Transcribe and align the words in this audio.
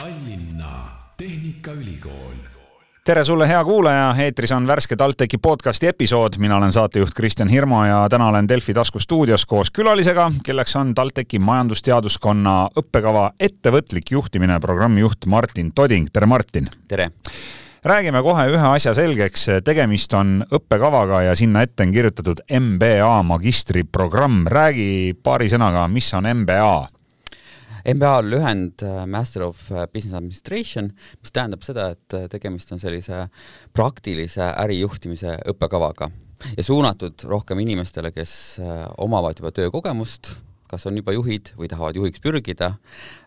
Tallinna 0.00 0.84
Tehnikaülikool. 1.16 2.36
tere 3.04 3.24
sulle, 3.24 3.48
hea 3.48 3.64
kuulaja, 3.64 4.14
eetris 4.18 4.52
on 4.52 4.66
värske 4.66 4.96
TalTechi 4.96 5.38
podcasti 5.38 5.86
episood, 5.86 6.38
mina 6.38 6.56
olen 6.56 6.72
saatejuht 6.72 7.10
Kristjan 7.14 7.48
Hirmu 7.48 7.82
ja 7.84 8.06
täna 8.08 8.28
olen 8.28 8.48
Delfi 8.48 8.72
taskustuudios 8.74 9.44
koos 9.46 9.70
külalisega, 9.70 10.30
kelleks 10.44 10.76
on 10.76 10.94
TalTechi 10.94 11.38
majandusteaduskonna 11.38 12.54
õppekava 12.80 13.30
Ettevõtlik 13.40 14.08
juhtimine 14.10 14.56
programmijuht 14.60 15.26
Martin 15.26 15.72
Toding, 15.74 16.08
tere 16.12 16.26
Martin! 16.26 16.70
tere! 16.88 17.10
räägime 17.84 18.22
kohe 18.22 18.46
ühe 18.54 18.68
asja 18.68 18.94
selgeks, 18.94 19.44
tegemist 19.64 20.14
on 20.14 20.46
õppekavaga 20.48 21.26
ja 21.26 21.36
sinna 21.36 21.66
ette 21.68 21.84
on 21.84 21.92
kirjutatud 21.92 22.40
MBA 22.60 23.22
magistriprogramm, 23.34 24.48
räägi 24.48 25.12
paari 25.22 25.52
sõnaga, 25.52 25.84
mis 25.92 26.08
on 26.14 26.30
MBA? 26.40 26.99
MBA 27.84 28.20
lühend 28.20 28.82
äh, 28.82 29.06
Master 29.06 29.46
of 29.48 29.70
äh, 29.70 29.86
Business 29.92 30.14
Administration, 30.14 30.92
mis 31.22 31.32
tähendab 31.32 31.64
seda, 31.64 31.90
et 31.94 32.16
äh, 32.16 32.28
tegemist 32.32 32.72
on 32.74 32.82
sellise 32.82 33.26
praktilise 33.76 34.52
ärijuhtimise 34.60 35.38
õppekavaga 35.52 36.10
ja 36.56 36.64
suunatud 36.64 37.24
rohkem 37.28 37.60
inimestele, 37.60 38.14
kes 38.16 38.32
omavad 39.00 39.36
juba 39.36 39.50
töökogemust, 39.52 40.32
kas 40.70 40.86
on 40.88 40.96
juba 40.96 41.12
juhid 41.12 41.50
või 41.58 41.68
tahavad 41.68 41.98
juhiks 41.98 42.22
pürgida 42.24 42.70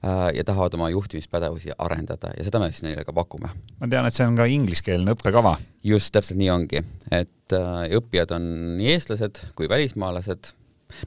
ja 0.02 0.46
tahavad 0.48 0.74
oma 0.80 0.88
juhtimispädevusi 0.90 1.76
arendada 1.78 2.32
ja 2.34 2.46
seda 2.48 2.62
me 2.64 2.72
siis 2.72 2.82
neile 2.88 3.04
ka 3.06 3.14
pakume. 3.14 3.52
ma 3.78 3.90
tean, 3.92 4.08
et 4.10 4.18
see 4.18 4.26
on 4.26 4.40
ka 4.40 4.48
ingliskeelne 4.50 5.14
õppekava. 5.14 5.58
just, 5.86 6.10
täpselt 6.16 6.42
nii 6.42 6.50
ongi, 6.56 6.82
et 7.14 7.58
õppijad 8.00 8.34
on 8.34 8.50
nii 8.80 8.96
eestlased 8.96 9.44
kui 9.60 9.70
välismaalased 9.70 10.56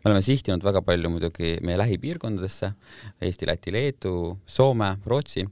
me 0.02 0.10
oleme 0.10 0.24
sihtinud 0.24 0.64
väga 0.64 0.82
palju 0.86 1.10
muidugi 1.12 1.56
meie 1.66 1.78
lähipiirkondadesse, 1.80 2.72
Eesti, 3.20 3.48
Läti, 3.48 3.72
Leedu, 3.74 4.36
Soome, 4.46 4.96
Rootsi, 5.06 5.46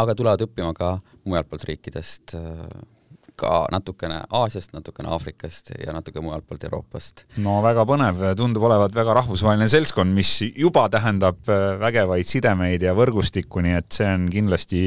aga 0.00 0.14
tulevad 0.14 0.44
õppima 0.46 0.74
ka 0.76 0.96
mujalt 1.24 1.48
poolt 1.50 1.64
riikidest, 1.70 2.36
ka 3.36 3.66
natukene 3.72 4.22
Aasiast, 4.32 4.72
natukene 4.74 5.10
Aafrikast 5.12 5.74
ja 5.76 5.92
natuke 5.94 6.22
mujalt 6.24 6.46
poolt 6.48 6.64
Euroopast. 6.64 7.24
no 7.44 7.58
väga 7.64 7.84
põnev, 7.88 8.22
tundub 8.38 8.64
olevat 8.68 8.96
väga 8.96 9.16
rahvusvaheline 9.20 9.68
seltskond, 9.70 10.14
mis 10.16 10.32
juba 10.56 10.86
tähendab 10.92 11.50
äh, 11.52 11.76
vägevaid 11.82 12.28
sidemeid 12.28 12.86
ja 12.86 12.96
võrgustikku, 12.96 13.62
nii 13.64 13.76
et 13.80 14.00
see 14.00 14.08
on 14.08 14.26
kindlasti 14.32 14.86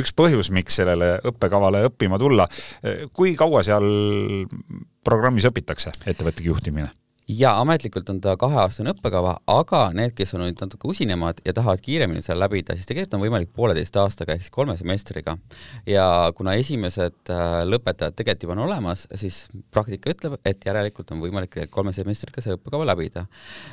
üks 0.00 0.14
põhjus, 0.16 0.50
miks 0.54 0.80
sellele 0.82 1.16
õppekavale 1.30 1.84
õppima 1.90 2.18
tulla. 2.20 2.48
Äh, 2.82 3.06
kui 3.14 3.36
kaua 3.38 3.62
seal 3.66 3.86
programmis 5.06 5.46
õpitakse, 5.48 5.94
ettevõtlik 6.04 6.50
juhtimine? 6.50 6.90
Ja 7.28 7.54
ametlikult 7.60 8.08
on 8.12 8.20
ta 8.20 8.34
kaheaastane 8.40 8.92
õppekava, 8.92 9.34
aga 9.48 9.80
need, 9.96 10.12
kes 10.16 10.34
on 10.36 10.44
nüüd 10.44 10.60
natuke 10.60 10.88
usinemad 10.90 11.40
ja 11.46 11.54
tahavad 11.56 11.80
kiiremini 11.84 12.22
seal 12.24 12.38
läbida, 12.40 12.76
siis 12.76 12.88
tegelikult 12.88 13.16
on 13.16 13.24
võimalik 13.24 13.52
pooleteist 13.56 13.96
aastaga 14.00 14.34
ehk 14.34 14.44
siis 14.44 14.54
kolme 14.54 14.76
semestriga. 14.76 15.36
ja 15.88 16.06
kuna 16.36 16.54
esimesed 16.60 17.32
äh, 17.32 17.60
lõpetajad 17.64 18.16
tegelikult 18.18 18.44
juba 18.44 18.56
on 18.58 18.64
olemas, 18.66 19.06
siis 19.14 19.46
praktika 19.72 20.12
ütleb, 20.12 20.36
et 20.44 20.66
järelikult 20.66 21.12
on 21.14 21.22
võimalik 21.24 21.58
kolme 21.70 21.92
semestriga 21.96 22.44
see 22.44 22.58
õppekava 22.58 22.88
läbida. 22.92 23.26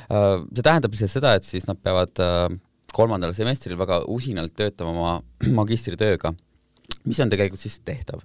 Äh, 0.08 0.38
see 0.54 0.64
tähendab 0.64 0.94
lihtsalt 0.94 1.16
seda, 1.18 1.34
et 1.36 1.44
siis 1.48 1.68
nad 1.68 1.80
peavad 1.82 2.24
äh, 2.24 2.46
kolmandal 2.92 3.36
semestril 3.36 3.76
väga 3.80 4.02
usinalt 4.08 4.56
töötama 4.56 4.96
oma 4.96 5.12
magistritööga 5.60 6.32
mis 7.04 7.20
on 7.20 7.32
tegelikult 7.32 7.60
siis 7.60 7.80
tehtav. 7.84 8.20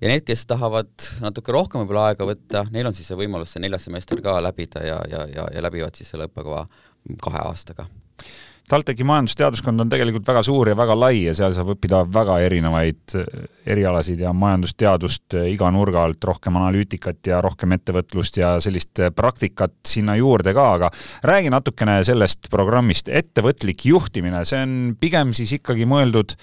ja 0.00 0.08
need, 0.08 0.24
kes 0.26 0.46
tahavad 0.46 1.10
natuke 1.22 1.54
rohkem 1.54 1.84
võib-olla 1.84 2.10
aega 2.10 2.26
võtta, 2.28 2.64
neil 2.72 2.88
on 2.88 2.96
siis 2.96 3.08
see 3.10 3.18
võimalus 3.18 3.54
see 3.54 3.62
neljas 3.64 3.86
semester 3.88 4.20
ka 4.24 4.40
läbida 4.44 4.82
ja, 4.86 4.98
ja, 5.10 5.26
ja, 5.30 5.46
ja 5.54 5.62
läbivad 5.62 5.96
siis 5.96 6.10
selle 6.12 6.28
õppekava 6.30 6.66
kahe 7.22 7.46
aastaga. 7.46 7.86
TalTechi 8.66 9.04
majandusteaduskond 9.06 9.78
on 9.84 9.90
tegelikult 9.90 10.26
väga 10.26 10.40
suur 10.42 10.72
ja 10.72 10.74
väga 10.74 10.96
lai 10.98 11.20
ja 11.20 11.34
seal 11.38 11.52
saab 11.54 11.68
õppida 11.76 12.00
väga 12.10 12.40
erinevaid 12.48 13.14
erialasid 13.62 14.24
ja 14.24 14.32
majandusteadust 14.34 15.36
iga 15.52 15.70
nurga 15.70 16.02
alt, 16.02 16.18
rohkem 16.26 16.58
analüütikat 16.58 17.30
ja 17.30 17.38
rohkem 17.44 17.76
ettevõtlust 17.76 18.40
ja 18.40 18.56
sellist 18.62 19.04
praktikat 19.14 19.76
sinna 19.86 20.16
juurde 20.18 20.50
ka, 20.56 20.66
aga 20.80 20.90
räägi 21.30 21.54
natukene 21.54 22.00
sellest 22.08 22.50
programmist, 22.50 23.06
ettevõtlik 23.06 23.86
juhtimine, 23.86 24.42
see 24.42 24.64
on 24.66 24.74
pigem 24.98 25.30
siis 25.36 25.54
ikkagi 25.60 25.86
mõeldud 25.86 26.34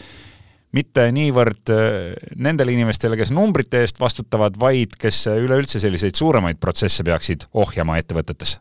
mitte 0.78 1.08
niivõrd 1.14 1.72
äh, 1.74 2.12
nendele 2.42 2.74
inimestele, 2.76 3.18
kes 3.20 3.34
numbrite 3.36 3.84
eest 3.84 4.02
vastutavad, 4.02 4.58
vaid 4.60 4.98
kes 5.00 5.26
üleüldse 5.34 5.82
selliseid 5.84 6.18
suuremaid 6.20 6.62
protsesse 6.62 7.06
peaksid 7.06 7.48
ohjama 7.54 8.00
ettevõtetes? 8.02 8.58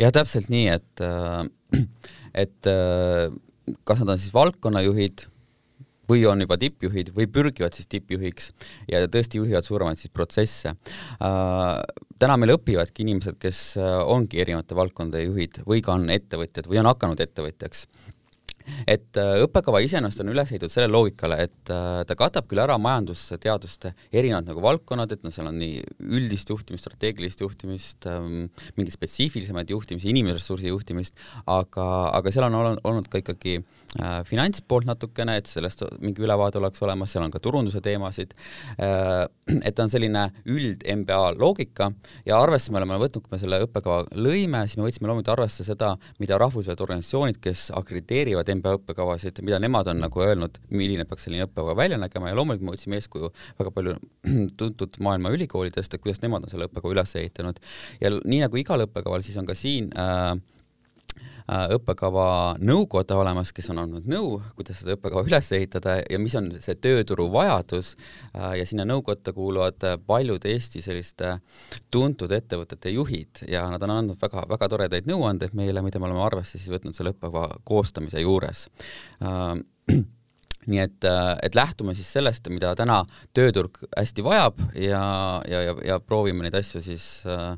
jah, 0.00 0.12
täpselt 0.14 0.50
nii, 0.52 0.66
et, 0.78 1.04
äh, 1.04 1.82
et 2.46 2.70
äh, 2.70 3.32
kas 3.84 4.02
nad 4.02 4.14
on 4.14 4.20
siis 4.22 4.34
valdkonnajuhid 4.34 5.26
või 6.06 6.22
on 6.30 6.38
juba 6.44 6.54
tippjuhid 6.62 7.10
või 7.16 7.26
pürgivad 7.34 7.74
siis 7.74 7.88
tippjuhiks 7.90 8.52
ja 8.86 9.00
tõesti 9.10 9.40
juhivad 9.40 9.66
suuremaid 9.66 9.98
siis 9.98 10.12
protsesse. 10.14 10.76
täna 11.18 12.36
meil 12.38 12.52
õpivadki 12.54 13.02
inimesed, 13.02 13.34
kes 13.42 13.62
ongi 14.06 14.38
erinevate 14.38 14.78
valdkondade 14.78 15.24
juhid 15.24 15.58
või 15.66 15.82
ka 15.82 15.96
on 15.98 16.06
ettevõtjad 16.14 16.70
või 16.70 16.78
on 16.78 16.86
hakanud 16.92 17.24
ettevõtjaks 17.26 17.88
et 18.86 19.18
äh, 19.20 19.32
õppekava 19.44 19.80
iseenesest 19.84 20.22
on 20.24 20.32
üles 20.32 20.50
ehitatud 20.52 20.72
selle 20.72 20.90
loogikale, 20.92 21.38
et 21.46 21.72
äh, 21.72 22.02
ta 22.08 22.16
katab 22.18 22.48
küll 22.50 22.62
ära 22.62 22.76
majandusteaduste 22.82 23.92
erinevad 24.12 24.50
nagu 24.50 24.62
valdkonnad, 24.64 25.12
et 25.14 25.24
no 25.26 25.32
seal 25.34 25.50
on 25.50 25.58
nii 25.60 25.82
üldist 26.18 26.50
juhtimist, 26.52 26.86
strateegilist 26.86 27.42
juhtimist, 27.44 28.08
ähm, 28.10 28.46
mingeid 28.78 28.94
spetsiifilisemaid 28.94 29.70
juhtimisi, 29.74 30.10
inimressursi 30.12 30.70
juhtimist, 30.70 31.16
aga, 31.50 31.86
aga 32.16 32.34
seal 32.34 32.48
on 32.48 32.58
olnud, 32.60 32.82
olnud 32.86 33.10
ka 33.12 33.22
ikkagi 33.22 33.58
äh, 33.60 34.20
finantspoolt 34.28 34.88
natukene, 34.88 35.38
et 35.40 35.50
sellest 35.50 35.86
mingi 36.02 36.24
ülevaade 36.24 36.60
oleks 36.60 36.82
olemas, 36.84 37.12
seal 37.14 37.26
on 37.26 37.34
ka 37.34 37.42
turunduse 37.42 37.82
teemasid, 37.84 38.32
et 38.76 39.74
ta 39.76 39.84
on 39.84 39.90
selline 39.92 40.22
üld 40.50 40.82
MBA 40.86 41.36
loogika 41.38 41.90
ja 42.26 42.38
arvesse 42.40 42.72
me 42.72 42.80
oleme 42.80 42.98
võtnud, 43.00 43.24
kui 43.24 43.34
me 43.34 43.40
selle 43.40 43.60
õppekava 43.64 44.04
lõime, 44.16 44.62
siis 44.66 44.78
me 44.80 44.86
võtsime 44.86 45.10
loomulikult 45.10 45.32
arvesse 45.36 45.66
seda, 45.66 45.92
mida 46.22 46.38
rahvusvahelised 46.40 46.82
organisatsioonid, 46.84 47.40
kes 47.42 47.68
akrediteerivad 47.76 48.50
MBA 48.58 48.76
õppekavasid, 48.80 49.42
mida 49.46 49.60
nemad 49.62 49.90
on 49.92 50.04
nagu 50.06 50.22
öelnud, 50.24 50.60
milline 50.70 51.06
peaks 51.08 51.26
selline 51.28 51.48
õppekava 51.48 51.76
välja 51.78 52.00
nägema 52.00 52.30
ja 52.30 52.38
loomulikult 52.38 52.68
me 52.68 52.76
võtsime 52.76 53.00
eeskuju 53.00 53.32
väga 53.58 53.74
palju 53.76 53.96
tuntud 54.60 55.00
maailma 55.02 55.34
ülikoolidest, 55.34 55.94
et 55.94 56.02
kuidas 56.02 56.22
nemad 56.24 56.46
on 56.46 56.52
selle 56.52 56.70
õppekava 56.70 56.94
üles 56.94 57.16
ehitanud. 57.18 57.60
ja 58.00 58.14
nii 58.16 58.44
nagu 58.46 58.62
igal 58.62 58.86
õppekaval, 58.86 59.24
siis 59.26 59.38
on 59.40 59.48
ka 59.48 59.56
siin 59.58 59.90
Äh, 59.96 60.36
õppekava 61.46 62.56
nõukoda 62.58 63.16
olemas, 63.20 63.52
kes 63.54 63.70
on 63.70 63.80
andnud 63.84 64.08
nõu, 64.10 64.40
kuidas 64.58 64.80
seda 64.82 64.96
õppekava 64.96 65.22
üles 65.28 65.50
ehitada 65.54 65.98
ja 66.02 66.18
mis 66.18 66.34
on 66.38 66.50
see 66.62 66.74
tööturu 66.82 67.28
vajadus 67.32 67.94
äh, 68.34 68.56
ja 68.60 68.66
sinna 68.66 68.86
nõukotta 68.88 69.34
kuuluvad 69.36 69.86
paljud 70.06 70.46
Eesti 70.46 70.82
selliste 70.82 71.36
tuntud 71.90 72.32
ettevõtete 72.34 72.90
juhid. 72.94 73.44
Ja 73.50 73.66
nad 73.70 73.82
on 73.86 73.94
andnud 73.98 74.20
väga, 74.22 74.46
väga 74.50 74.70
toredaid 74.72 75.08
nõuandeid 75.10 75.54
meile, 75.58 75.84
mida 75.86 76.02
me 76.02 76.10
oleme 76.10 76.24
arvesse 76.26 76.58
siis 76.58 76.72
võtnud 76.72 76.98
selle 76.98 77.14
õppekava 77.14 77.62
koostamise 77.64 78.22
juures. 78.24 78.66
Äh, 79.22 79.56
nii 80.70 80.82
et, 80.82 81.04
äh, 81.06 81.32
et 81.46 81.54
lähtume 81.54 81.94
siis 81.96 82.08
sellest, 82.18 82.48
mida 82.52 82.74
täna 82.78 83.02
tööturg 83.36 83.78
hästi 83.96 84.24
vajab 84.26 84.60
ja, 84.74 85.02
ja, 85.48 85.62
ja, 85.68 85.76
ja 85.92 85.98
proovime 86.00 86.46
neid 86.46 86.56
asju 86.58 86.82
siis 86.84 87.06
äh, 87.26 87.52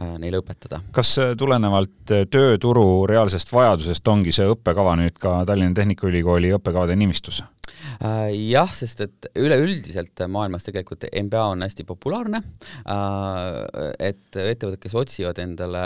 äh 0.00 0.14
neile 0.18 0.40
õpetada. 0.42 0.80
kas 0.92 1.16
äh, 1.22 1.34
tulenevalt 1.38 2.14
tööturu 2.30 3.06
reaalsest 3.10 3.52
vajadusest 3.52 4.08
ongi 4.08 4.32
see 4.32 4.48
õppekava 4.50 4.96
nüüd 5.00 5.18
ka 5.20 5.42
Tallinna 5.48 5.76
Tehnikaülikooli 5.76 6.54
õppekavade 6.58 6.96
nimistus? 6.96 7.42
Äh, 8.02 8.32
jah, 8.50 8.70
sest 8.74 9.02
et 9.04 9.28
üleüldiselt 9.38 10.24
maailmas 10.30 10.66
tegelikult 10.66 11.06
MBA 11.10 11.42
on 11.52 11.64
hästi 11.64 11.86
populaarne, 11.88 12.40
äh, 12.90 13.58
et 14.10 14.38
ettevõtted, 14.38 14.80
kes 14.82 14.96
otsivad 14.98 15.38
endale 15.42 15.84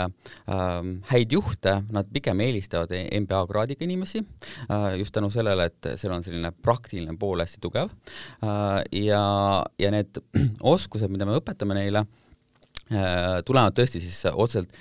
ähm, 0.49 0.95
häid 1.11 1.35
juhte, 1.35 1.79
nad 1.93 2.09
pigem 2.13 2.41
eelistavad 2.45 2.93
MBA 2.93 3.43
kraadiga 3.51 3.85
inimesi, 3.85 4.23
äh, 4.69 4.93
just 5.01 5.15
tänu 5.15 5.31
sellele, 5.33 5.69
et 5.69 5.91
seal 5.99 6.15
on 6.15 6.25
selline 6.25 6.53
praktiline 6.65 7.15
pool 7.19 7.43
hästi 7.43 7.61
tugev. 7.63 7.91
Ja, 8.95 9.23
ja 9.79 9.91
need 9.93 10.19
oskused, 10.73 11.11
mida 11.11 11.27
me 11.27 11.37
õpetame 11.39 11.77
neile, 11.77 12.05
tulenevad 12.89 13.75
tõesti 13.77 14.01
siis 14.01 14.23
otseselt 14.31 14.71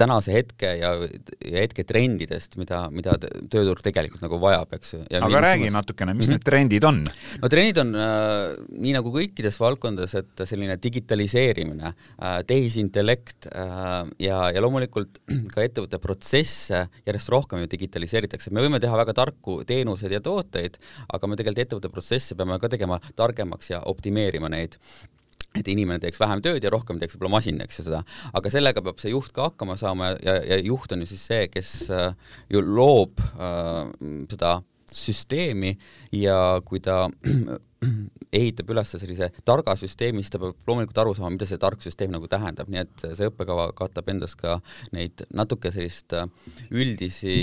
tänase 0.00 0.34
hetke 0.34 0.70
ja, 0.80 0.90
ja 0.98 1.62
hetke 1.62 1.84
trendidest, 1.86 2.56
mida, 2.58 2.84
mida 2.94 3.14
tööturg 3.20 3.82
tegelikult 3.84 4.24
nagu 4.24 4.40
vajab, 4.42 4.74
eks 4.78 4.94
ju. 4.96 5.00
aga 5.06 5.42
räägi 5.44 5.68
suunas... 5.68 5.76
natukene, 5.78 6.14
mis 6.14 6.26
mm 6.26 6.32
-hmm. 6.32 6.38
need 6.38 6.46
trendid 6.48 6.84
on? 6.88 6.98
no 7.42 7.50
trendid 7.52 7.78
on 7.82 7.94
äh, 7.94 8.56
nii 8.74 8.96
nagu 8.96 9.12
kõikides 9.14 9.60
valdkondades, 9.60 10.14
et 10.18 10.44
selline 10.48 10.76
digitaliseerimine 10.82 11.92
äh,, 11.92 12.42
tehisintellekt 12.46 13.48
äh, 13.54 14.10
ja, 14.18 14.50
ja 14.50 14.64
loomulikult 14.64 15.22
ka 15.54 15.62
ettevõtte 15.62 16.02
protsesse 16.02 16.86
järjest 17.06 17.30
rohkem 17.30 17.62
ju 17.62 17.70
digitaliseeritakse, 17.70 18.50
me 18.50 18.66
võime 18.66 18.82
teha 18.82 18.98
väga 18.98 19.14
tarku 19.14 19.62
teenuseid 19.64 20.12
ja 20.12 20.20
tooteid, 20.20 20.78
aga 21.08 21.26
me 21.26 21.36
tegelikult 21.36 21.66
ettevõtte 21.66 21.94
protsesse 21.94 22.34
peame 22.34 22.58
ka 22.58 22.68
tegema 22.68 22.98
targemaks 23.14 23.70
ja 23.70 23.82
optimeerima 23.86 24.50
neid 24.50 24.78
et 25.54 25.70
inimene 25.70 26.00
teeks 26.02 26.18
vähem 26.18 26.42
tööd 26.42 26.64
ja 26.64 26.72
rohkem 26.74 26.98
teeks 26.98 27.14
võib-olla 27.14 27.36
masin, 27.36 27.60
eks 27.62 27.78
ju 27.78 27.86
seda, 27.86 28.02
aga 28.34 28.50
sellega 28.50 28.82
peab 28.82 28.98
see 29.02 29.12
juht 29.14 29.30
ka 29.34 29.50
hakkama 29.50 29.76
saama 29.78 30.14
ja, 30.16 30.38
ja 30.42 30.58
juht 30.58 30.92
on 30.94 31.04
ju 31.04 31.10
siis 31.12 31.26
see, 31.30 31.44
kes 31.52 31.74
äh, 31.94 32.14
ju 32.50 32.62
loob 32.64 33.22
äh, 33.22 33.84
seda 34.32 34.56
süsteemi 34.94 35.72
ja 36.14 36.58
kui 36.66 36.82
ta 36.82 37.04
ehitab 38.38 38.72
üles 38.74 38.94
sellise 38.96 39.30
targa 39.46 39.76
süsteemi, 39.78 40.24
siis 40.24 40.34
ta 40.34 40.42
peab 40.42 40.58
loomulikult 40.66 41.00
aru 41.04 41.14
saama, 41.14 41.34
mida 41.36 41.46
see 41.48 41.60
tark 41.62 41.86
süsteem 41.86 42.10
nagu 42.14 42.30
tähendab, 42.30 42.70
nii 42.70 42.82
et 42.82 43.06
see 43.06 43.30
õppekava 43.30 43.70
katab 43.78 44.10
endas 44.10 44.34
ka 44.38 44.58
neid 44.96 45.22
natuke 45.34 45.70
sellist 45.74 46.18
äh, 46.18 46.26
üldisi 46.74 47.38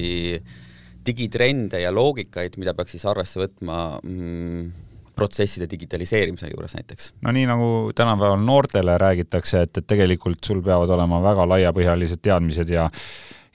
digitrende 1.02 1.80
ja 1.82 1.96
loogikaid, 1.96 2.60
mida 2.62 2.76
peaks 2.78 2.98
siis 2.98 3.08
arvesse 3.10 3.40
võtma 3.42 3.78
mm, 4.04 4.91
protsesside 5.22 5.70
digitaliseerimise 5.72 6.50
juures 6.52 6.78
näiteks? 6.80 7.12
no 7.22 7.36
nii, 7.36 7.46
nagu 7.50 7.68
tänapäeval 7.96 8.42
noortele 8.46 8.98
räägitakse, 9.02 9.68
et, 9.68 9.78
et 9.78 9.88
tegelikult 9.88 10.42
sul 10.46 10.64
peavad 10.66 10.90
olema 10.98 11.22
väga 11.24 11.46
laiapõhjalised 11.56 12.24
teadmised 12.26 12.74
ja 12.74 12.90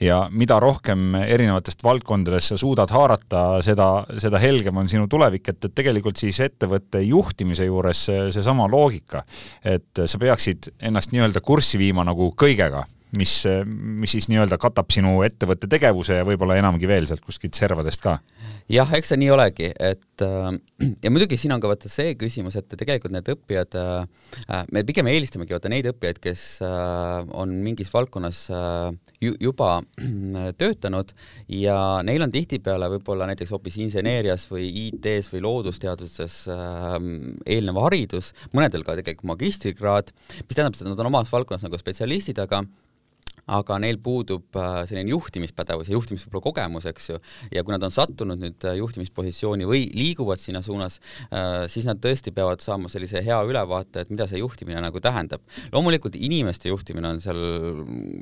ja 0.01 0.27
mida 0.31 0.59
rohkem 0.61 1.15
erinevatest 1.23 1.85
valdkondadest 1.85 2.53
sa 2.53 2.59
suudad 2.61 2.91
haarata, 2.93 3.63
seda, 3.65 3.89
seda 4.21 4.41
helgem 4.43 4.77
on 4.77 4.91
sinu 4.93 5.07
tulevik, 5.09 5.49
et, 5.49 5.65
et 5.65 5.75
tegelikult 5.75 6.21
siis 6.21 6.41
ettevõtte 6.45 7.01
juhtimise 7.01 7.65
juures 7.65 8.03
seesama 8.35 8.69
loogika, 8.69 9.25
et 9.65 10.05
sa 10.05 10.21
peaksid 10.21 10.69
ennast 10.91 11.17
nii-öelda 11.17 11.41
kurssi 11.41 11.81
viima 11.81 12.05
nagu 12.05 12.29
kõigega 12.37 12.85
mis, 13.21 13.35
mis 13.67 14.17
siis 14.17 14.31
nii-öelda 14.33 14.59
katab 14.61 14.91
sinu 14.95 15.19
ettevõtte 15.27 15.69
tegevuse 15.71 16.21
ja 16.21 16.27
võib-olla 16.27 16.59
enamgi 16.61 16.89
veel 16.89 17.09
sealt 17.09 17.25
kuskilt 17.25 17.59
servadest 17.59 18.05
ka? 18.05 18.19
jah, 18.73 18.91
eks 18.99 19.13
see 19.13 19.21
nii 19.21 19.31
olegi, 19.31 19.69
et 19.71 20.23
äh, 20.25 20.49
ja 21.05 21.11
muidugi 21.13 21.39
siin 21.39 21.55
on 21.55 21.63
ka 21.63 21.71
vaata 21.71 21.91
see 21.91 22.15
küsimus, 22.19 22.57
et 22.59 22.69
tegelikult 22.73 23.15
need 23.15 23.29
õppijad 23.37 23.77
äh,, 23.79 24.65
me 24.75 24.83
pigem 24.87 25.09
eelistamegi 25.11 25.55
vaata 25.55 25.71
neid 25.73 25.89
õppijaid, 25.93 26.21
kes 26.23 26.45
äh, 26.67 27.21
on 27.37 27.55
mingis 27.65 27.93
valdkonnas 27.95 28.47
ju, 29.23 29.35
juba 29.41 29.79
töötanud 30.61 31.13
ja 31.53 31.77
neil 32.07 32.25
on 32.27 32.35
tihtipeale 32.35 32.91
võib-olla 32.97 33.29
näiteks 33.31 33.55
hoopis 33.55 33.79
inseneerias 33.83 34.47
või 34.51 34.69
IT-s 34.87 35.31
või 35.35 35.45
loodusteaduses 35.47 36.43
äh, 36.53 36.97
eelnev 37.47 37.81
haridus, 37.87 38.33
mõnedel 38.57 38.87
ka 38.87 38.99
tegelikult 38.99 39.33
magistrikraad, 39.37 40.13
mis 40.43 40.57
tähendab 40.57 40.79
seda, 40.79 40.91
et 40.91 40.95
nad 40.95 41.05
on 41.05 41.13
omas 41.13 41.31
valdkonnas 41.33 41.67
nagu 41.67 41.79
spetsialistid, 41.81 42.43
aga 42.43 42.65
aga 43.47 43.77
neil 43.79 43.99
puudub 44.03 44.57
äh, 44.59 44.81
selline 44.91 45.13
juhtimispädevus 45.13 45.91
ja 45.91 45.95
juhtimisvõibolla 45.95 46.43
kogemus, 46.43 46.87
eks 46.91 47.11
ju, 47.13 47.19
ja 47.55 47.63
kui 47.63 47.75
nad 47.75 47.85
on 47.87 47.93
sattunud 47.95 48.41
nüüd 48.43 48.65
äh, 48.67 48.75
juhtimispositsiooni 48.81 49.69
või 49.69 49.85
liiguvad 49.95 50.41
sinna 50.43 50.63
suunas, 50.67 50.99
äh, 51.31 51.67
siis 51.71 51.87
nad 51.87 52.01
tõesti 52.03 52.33
peavad 52.35 52.63
saama 52.65 52.91
sellise 52.91 53.23
hea 53.23 53.39
ülevaate, 53.47 54.03
et 54.03 54.11
mida 54.11 54.27
see 54.27 54.41
juhtimine 54.43 54.83
nagu 54.83 55.03
tähendab. 55.03 55.45
loomulikult 55.73 56.19
inimeste 56.19 56.73
juhtimine 56.73 57.13
on 57.15 57.21
seal 57.23 57.39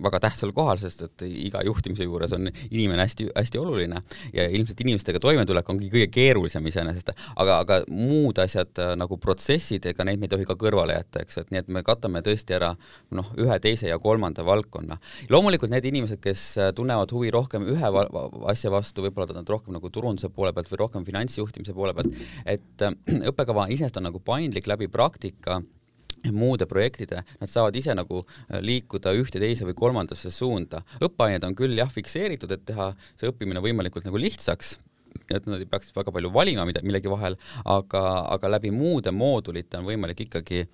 väga 0.04 0.20
tähtsal 0.26 0.52
kohal, 0.52 0.82
sest 0.82 1.06
et 1.08 1.24
iga 1.24 1.64
juhtimise 1.64 2.04
juures 2.04 2.36
on 2.36 2.50
inimene 2.68 3.06
hästi-hästi 3.06 3.62
oluline 3.62 4.02
ja 4.36 4.46
ilmselt 4.52 4.84
inimestega 4.84 5.22
toimetulek 5.24 5.72
ongi 5.72 5.88
kõige 5.92 6.10
keerulisem 6.12 6.68
iseenesest, 6.68 7.14
aga, 7.40 7.58
aga 7.64 7.80
muud 7.88 8.38
asjad 8.44 8.76
nagu 9.00 9.16
protsessid, 9.16 9.88
ega 9.88 10.04
neid 10.04 10.20
me 10.20 10.28
ei 10.28 10.34
tohi 10.36 10.44
ka 10.44 10.58
kõrvale 10.60 10.98
jätta, 10.98 11.24
eks, 11.24 11.40
et 11.40 11.54
nii 11.54 11.64
et 11.64 11.72
me 11.72 11.84
katame 11.86 12.20
tõesti 12.24 12.58
ära 12.60 12.74
noh, 13.16 13.32
ühe, 13.40 13.56
teise 13.64 13.88
ja 13.88 13.96
kolmanda 14.02 14.44
valdkonna 14.44 15.00
loomulikult 15.32 15.72
need 15.72 15.86
inimesed, 15.90 16.20
kes 16.24 16.42
äh, 16.60 16.72
tunnevad 16.76 17.12
huvi 17.14 17.32
rohkem 17.34 17.66
ühe 17.70 17.92
asja 18.50 18.72
vastu, 18.74 19.04
võib-olla 19.06 19.38
nad 19.38 19.48
rohkem 19.50 19.74
nagu 19.76 19.90
turunduse 19.92 20.30
poole 20.34 20.52
pealt 20.56 20.70
või 20.72 20.82
rohkem 20.84 21.06
finantsjuhtimise 21.06 21.76
poole 21.76 21.94
pealt, 21.96 22.20
et 22.46 22.86
äh, 22.86 22.96
õppekava 23.30 23.68
iseenesest 23.70 24.00
on 24.00 24.08
nagu 24.10 24.22
paindlik 24.24 24.68
läbi 24.70 24.90
praktika 24.92 25.60
muude 26.32 26.66
projektide, 26.66 27.20
nad 27.40 27.50
saavad 27.50 27.76
ise 27.76 27.94
nagu 27.96 28.22
äh, 28.24 28.60
liikuda 28.64 29.12
ühte, 29.18 29.40
teise 29.42 29.66
või 29.68 29.76
kolmandasse 29.76 30.32
suunda. 30.32 30.82
õppeained 31.04 31.44
on 31.44 31.56
küll 31.58 31.76
jah 31.78 31.90
fikseeritud, 31.90 32.52
et 32.54 32.64
teha 32.70 32.92
see 33.14 33.30
õppimine 33.30 33.62
võimalikult 33.64 34.06
nagu 34.08 34.20
lihtsaks, 34.20 34.78
et 35.30 35.46
nad 35.46 35.60
ei 35.60 35.68
peaks 35.68 35.92
väga 35.94 36.12
palju 36.14 36.32
valima 36.34 36.64
mida, 36.66 36.82
millegi 36.84 37.10
vahel, 37.12 37.36
aga, 37.64 38.02
aga 38.34 38.50
läbi 38.56 38.72
muude 38.74 39.12
moodulite 39.14 39.78
on 39.80 39.88
võimalik 39.88 40.26
ikkagi 40.26 40.64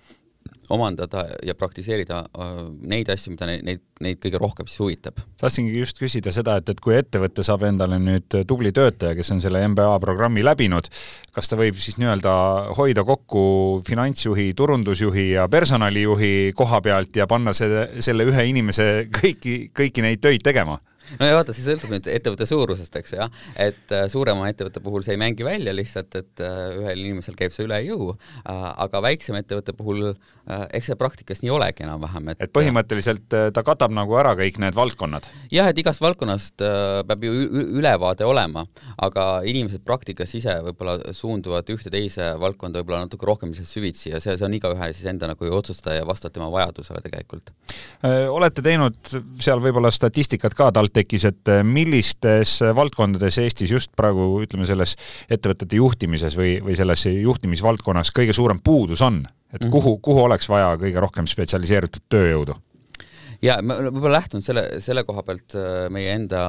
omandada 0.71 1.25
ja 1.45 1.55
praktiseerida 1.57 2.21
äh, 2.31 2.51
neid 2.87 3.09
asju, 3.11 3.33
mida 3.33 3.47
neid, 3.49 3.63
neid, 3.67 3.81
neid 4.03 4.19
kõige 4.23 4.39
rohkem 4.41 4.69
siis 4.69 4.79
huvitab. 4.81 5.19
tahtsingi 5.41 5.73
just 5.75 5.99
küsida 5.99 6.33
seda, 6.35 6.57
et, 6.61 6.69
et 6.71 6.79
kui 6.83 6.95
ettevõte 6.97 7.43
saab 7.45 7.65
endale 7.67 7.99
nüüd 8.01 8.37
tubli 8.47 8.71
töötaja, 8.75 9.15
kes 9.17 9.33
on 9.35 9.41
selle 9.43 9.63
MBA 9.73 9.97
programmi 10.03 10.45
läbinud, 10.45 10.87
kas 11.35 11.51
ta 11.51 11.59
võib 11.59 11.79
siis 11.81 11.99
nii-öelda 12.01 12.35
hoida 12.77 13.03
kokku 13.07 13.43
finantsjuhi, 13.87 14.51
turundusjuhi 14.57 15.31
ja 15.35 15.47
personalijuhi 15.51 16.53
koha 16.57 16.81
pealt 16.85 17.19
ja 17.19 17.27
panna 17.27 17.55
selle, 17.57 17.89
selle 17.99 18.27
ühe 18.31 18.47
inimese 18.53 18.87
kõiki, 19.21 19.57
kõiki 19.75 20.07
neid 20.07 20.23
töid 20.23 20.45
tegema? 20.45 20.79
No 21.19 21.27
ja 21.27 21.35
vaata, 21.37 21.55
see 21.55 21.65
sõltub 21.65 21.91
nüüd 21.93 22.07
ettevõtte 22.11 22.47
suurusest, 22.49 22.95
eks 22.99 23.13
ju 23.13 23.19
jah, 23.19 23.31
et 23.59 23.93
äh, 23.95 24.05
suurema 24.11 24.47
ettevõtte 24.51 24.83
puhul 24.83 25.03
see 25.05 25.15
ei 25.17 25.21
mängi 25.21 25.45
välja 25.45 25.73
lihtsalt, 25.75 26.15
et 26.19 26.43
äh, 26.43 26.77
ühel 26.79 27.03
inimesel 27.05 27.37
käib 27.39 27.55
see 27.55 27.65
üle 27.67 27.81
jõu, 27.85 28.11
äh, 28.43 28.65
aga 28.85 29.03
väiksema 29.07 29.41
ettevõtte 29.43 29.75
puhul 29.77 30.13
eks 30.73 30.89
see 30.89 30.97
praktikas 30.99 31.43
nii 31.43 31.51
olegi 31.53 31.85
enam-vähem, 31.85 32.31
et 32.33 32.41
et 32.43 32.51
põhimõtteliselt 32.53 33.27
ta 33.55 33.63
katab 33.63 33.93
nagu 33.95 34.15
ära 34.19 34.33
kõik 34.39 34.57
need 34.63 34.75
valdkonnad? 34.75 35.27
jah, 35.53 35.69
et 35.71 35.77
igast 35.79 36.01
valdkonnast 36.03 36.63
peab 37.07 37.23
ju 37.23 37.31
ülevaade 37.79 38.25
olema, 38.27 38.65
aga 39.01 39.27
inimesed 39.47 39.85
praktikas 39.87 40.33
ise 40.37 40.57
võib-olla 40.65 41.13
suunduvad 41.15 41.69
ühte 41.71 41.93
teise 41.93 42.33
valdkonda 42.41 42.81
võib-olla 42.81 43.05
natuke 43.05 43.29
rohkem 43.29 43.53
süvitsi 43.55 44.11
ja 44.11 44.21
see, 44.23 44.35
see 44.37 44.47
on 44.47 44.57
igaühe 44.57 44.91
siis 44.95 45.07
enda 45.11 45.29
nagu 45.31 45.53
otsustada 45.55 45.99
ja 45.99 46.07
vastavalt 46.07 46.35
tema 46.35 46.49
vajadusele 46.51 47.03
tegelikult. 47.05 47.53
olete 48.33 48.65
teinud 48.65 48.97
seal 49.39 49.61
võib-olla 49.63 49.91
statistikat 49.93 50.57
ka 50.57 50.71
TalTechi 50.75 51.00
tekkis, 51.01 51.27
et 51.31 51.51
äh, 51.51 51.61
millistes 51.67 52.59
valdkondades 52.77 53.41
Eestis 53.43 53.73
just 53.73 53.93
praegu 53.97 54.33
ütleme 54.45 54.67
selles 54.69 54.95
ettevõtete 55.29 55.81
juhtimises 55.81 56.37
või, 56.39 56.57
või 56.63 56.77
selles 56.79 57.05
juhtimisvaldkonnas 57.11 58.13
kõige 58.15 58.35
suurem 58.37 58.61
puudus 58.63 59.03
on, 59.05 59.23
et 59.51 59.61
mhm. 59.61 59.71
kuhu, 59.73 59.97
kuhu 60.03 60.25
oleks 60.25 60.49
vaja 60.51 60.75
kõige 60.81 61.03
rohkem 61.03 61.29
spetsialiseeritud 61.29 62.07
tööjõudu? 62.11 62.57
Ja 63.41 63.57
ma 63.65 63.77
võib-olla 63.87 64.19
lähtun 64.19 64.43
selle, 64.45 64.63
selle 64.83 65.03
koha 65.07 65.23
pealt 65.25 65.55
äh, 65.57 65.87
meie 65.93 66.13
enda 66.13 66.41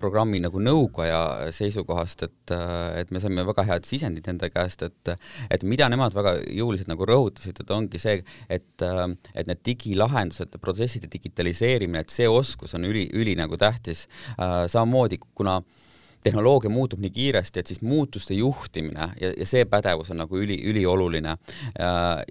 programmi 0.00 0.40
nagu 0.44 0.60
nõukoja 0.62 1.50
seisukohast, 1.56 2.24
et, 2.28 2.54
äh, 2.54 3.00
et 3.02 3.12
me 3.14 3.22
saime 3.22 3.44
väga 3.48 3.64
head 3.70 3.88
sisendit 3.88 4.28
enda 4.30 4.50
käest, 4.52 4.84
et 4.86 5.14
et 5.50 5.66
mida 5.66 5.88
nemad 5.90 6.14
väga 6.16 6.36
jõuliselt 6.44 6.90
nagu 6.90 7.08
rõhutasid, 7.08 7.60
et 7.62 7.74
ongi 7.74 8.00
see, 8.02 8.20
et 8.52 8.86
äh, 8.86 9.04
et 9.34 9.50
need 9.50 9.64
digilahendused, 9.66 10.58
protsesside 10.60 11.10
digitaliseerimine, 11.12 12.04
et 12.04 12.12
see 12.14 12.28
oskus 12.28 12.76
on 12.76 12.84
üli, 12.88 13.08
üli 13.16 13.36
nagu 13.38 13.56
tähtis, 13.60 14.06
samamoodi 14.36 15.18
kuna 15.34 15.60
äh, 15.60 15.89
tehnoloogia 16.24 16.70
muutub 16.70 17.00
nii 17.00 17.10
kiiresti, 17.14 17.60
et 17.60 17.70
siis 17.70 17.82
muutuste 17.82 18.34
juhtimine 18.34 19.10
ja, 19.20 19.32
ja 19.32 19.46
see 19.48 19.64
pädevus 19.68 20.12
on 20.12 20.20
nagu 20.22 20.36
üli, 20.36 20.58
ülioluline. 20.70 21.36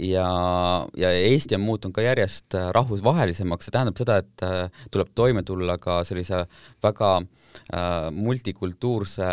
ja, 0.10 0.28
ja 0.98 1.12
Eesti 1.12 1.58
on 1.58 1.66
muutunud 1.66 1.96
ka 1.96 2.06
järjest 2.06 2.58
rahvusvahelisemaks, 2.76 3.68
see 3.68 3.76
tähendab 3.76 3.98
seda, 4.00 4.20
et 4.22 4.46
äh, 4.46 4.84
tuleb 4.92 5.14
toime 5.16 5.44
tulla 5.44 5.78
ka 5.82 6.04
sellise 6.08 6.46
väga 6.84 7.16
äh, 7.20 8.10
multikultuurse 8.14 9.30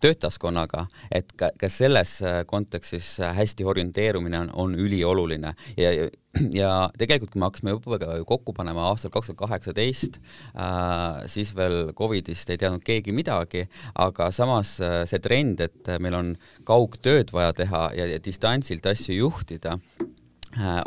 töötajaskonnaga, 0.00 0.86
et 1.14 1.32
ka, 1.38 1.50
ka 1.60 1.70
selles 1.72 2.18
äh, 2.22 2.42
kontekstis 2.46 3.16
hästi 3.36 3.66
orienteerumine 3.68 4.44
on, 4.44 4.52
on 4.66 4.76
ülioluline. 4.78 5.54
Ja, 5.76 5.92
ja 5.92 6.10
ja 6.50 6.70
tegelikult, 6.98 7.30
kui 7.30 7.38
me 7.38 7.46
hakkasime 7.46 7.74
õppekava 7.76 8.16
ju 8.18 8.24
kokku 8.26 8.54
panema 8.56 8.88
aastal 8.88 9.12
kaks 9.14 9.30
tuhat 9.30 9.38
kaheksateist, 9.44 10.18
äh, 10.58 11.20
siis 11.30 11.52
veel 11.54 11.92
Covidist 11.94 12.50
ei 12.50 12.58
teadnud 12.58 12.82
keegi 12.82 13.14
midagi, 13.14 13.68
aga 14.02 14.30
samas 14.34 14.76
äh, 14.82 15.02
see 15.06 15.22
trend, 15.22 15.62
et 15.62 15.94
meil 16.02 16.18
on 16.18 16.34
kaugtööd 16.66 17.30
vaja 17.34 17.54
teha 17.62 17.84
ja, 17.94 18.08
ja 18.16 18.18
distantsilt 18.22 18.86
asju 18.90 19.20
juhtida, 19.20 19.78
Äh, 19.98 20.13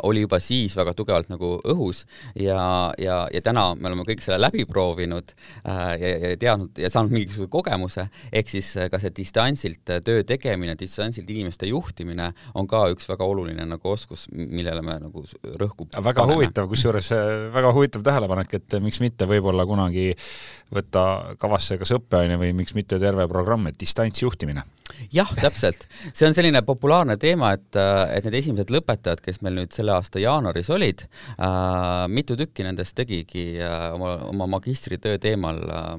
oli 0.02 0.22
juba 0.24 0.40
siis 0.42 0.76
väga 0.76 0.94
tugevalt 0.96 1.28
nagu 1.32 1.54
õhus 1.68 2.04
ja, 2.38 2.92
ja, 2.98 3.18
ja 3.32 3.42
täna 3.44 3.70
me 3.78 3.90
oleme 3.90 4.06
kõik 4.08 4.22
selle 4.24 4.40
läbi 4.40 4.64
proovinud 4.68 5.32
äh, 5.34 5.94
ja, 6.00 6.12
ja 6.32 6.38
teadnud 6.40 6.80
ja 6.80 6.90
saanud 6.92 7.14
mingisuguse 7.14 7.50
kogemuse, 7.52 8.06
ehk 8.32 8.52
siis 8.52 8.70
äh, 8.78 8.88
ka 8.92 9.00
see 9.02 9.12
distantsilt 9.16 9.94
töö 10.04 10.24
tegemine, 10.28 10.76
distantsilt 10.78 11.28
inimeste 11.30 11.68
juhtimine 11.70 12.30
on 12.58 12.68
ka 12.70 12.86
üks 12.94 13.08
väga 13.10 13.26
oluline 13.28 13.66
nagu 13.68 13.92
oskus, 13.92 14.26
millele 14.32 14.82
me 14.84 14.98
nagu 15.02 15.24
rõhku 15.60 15.88
väga 15.96 16.22
paneme. 16.22 16.34
huvitav, 16.34 16.68
kusjuures 16.70 17.12
väga 17.54 17.72
huvitav 17.76 18.06
tähelepanek, 18.06 18.58
et 18.60 18.78
miks 18.84 19.02
mitte 19.04 19.28
võib-olla 19.28 19.66
kunagi 19.68 20.10
võtta 20.74 21.36
kavasse 21.38 21.78
kas 21.78 21.94
õppeaine 21.96 22.38
või 22.40 22.52
miks 22.56 22.74
mitte 22.78 22.98
terve 23.02 23.28
programm, 23.30 23.70
et 23.70 23.80
distantsjuhtimine 23.80 24.64
jah, 25.12 25.30
täpselt. 25.38 25.86
see 26.12 26.26
on 26.28 26.34
selline 26.36 26.62
populaarne 26.66 27.16
teema, 27.20 27.52
et, 27.56 27.76
et 28.14 28.26
need 28.26 28.36
esimesed 28.40 28.72
lõpetajad, 28.72 29.22
kes 29.24 29.40
meil 29.44 29.58
nüüd 29.60 29.74
selle 29.74 29.94
aasta 29.94 30.20
jaanuaris 30.22 30.70
olid 30.74 31.04
äh,, 31.04 32.06
mitu 32.12 32.36
tükki 32.38 32.66
nendest 32.66 32.96
tegigi 32.98 33.46
äh, 33.62 33.88
oma, 33.94 34.14
oma 34.30 34.48
magistritöö 34.58 35.18
teemal 35.22 35.60
äh, 35.64 35.90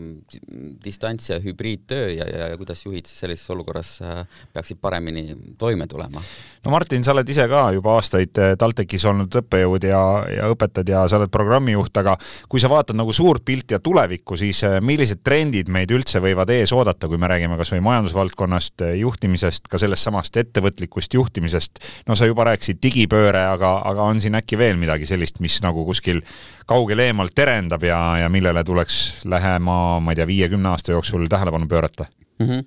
distants- 0.86 1.32
ja 1.32 1.40
hübriidtöö 1.44 2.10
ja, 2.14 2.28
ja, 2.28 2.50
ja 2.54 2.60
kuidas 2.60 2.86
juhid 2.86 3.10
siis 3.10 3.24
sellises 3.26 3.50
olukorras 3.54 3.98
äh, 4.04 4.24
peaksid 4.54 4.82
paremini 4.82 5.28
toime 5.58 5.88
tulema. 5.88 6.24
no 6.66 6.74
Martin, 6.74 7.04
sa 7.06 7.16
oled 7.16 7.30
ise 7.30 7.48
ka 7.52 7.70
juba 7.76 7.96
aastaid 7.98 8.42
äh, 8.42 8.56
TalTechis 8.60 9.08
olnud 9.12 9.40
õppejõud 9.44 9.90
ja, 9.90 10.04
ja 10.36 10.52
õpetad 10.54 10.90
ja 10.90 11.06
sa 11.10 11.22
oled 11.22 11.34
programmijuht, 11.34 11.96
aga 12.02 12.18
kui 12.50 12.62
sa 12.62 12.72
vaatad 12.72 12.98
nagu 13.00 13.14
suurt 13.16 13.46
pilti 13.46 13.78
ja 13.78 13.84
tulevikku, 13.84 14.38
siis 14.40 14.59
äh, 14.68 14.78
millised 14.86 15.22
trendid 15.26 15.70
meid 15.72 15.92
üldse 15.94 16.22
võivad 16.24 16.52
ees 16.54 16.74
oodata, 16.76 17.10
kui 17.10 17.20
me 17.22 17.30
räägime 17.32 17.58
kas 17.60 17.74
või 17.74 17.84
majandusvaldkonnast, 17.88 18.86
juhtimisest, 19.00 19.68
ka 19.72 19.82
sellest 19.82 20.08
samast 20.08 20.38
ettevõtlikust 20.42 21.14
juhtimisest. 21.18 21.84
no 22.08 22.16
sa 22.16 22.30
juba 22.30 22.50
rääkisid 22.50 22.82
digipööre, 22.84 23.46
aga, 23.56 23.76
aga 23.90 24.08
on 24.12 24.22
siin 24.22 24.38
äkki 24.40 24.58
veel 24.60 24.80
midagi 24.82 25.10
sellist, 25.10 25.40
mis 25.40 25.60
nagu 25.66 25.86
kuskil 25.88 26.22
kaugel 26.70 27.06
eemal 27.08 27.34
terendab 27.36 27.84
ja, 27.84 28.00
ja 28.24 28.30
millele 28.30 28.64
tuleks 28.64 29.26
lähema, 29.26 30.00
ma 30.00 30.14
ei 30.14 30.22
tea, 30.22 30.30
viiekümne 30.30 30.74
aasta 30.74 30.98
jooksul 30.98 31.28
tähelepanu 31.32 31.68
pöörata? 31.68 32.10
Mm. 32.40 32.48
-hmm. 32.48 32.64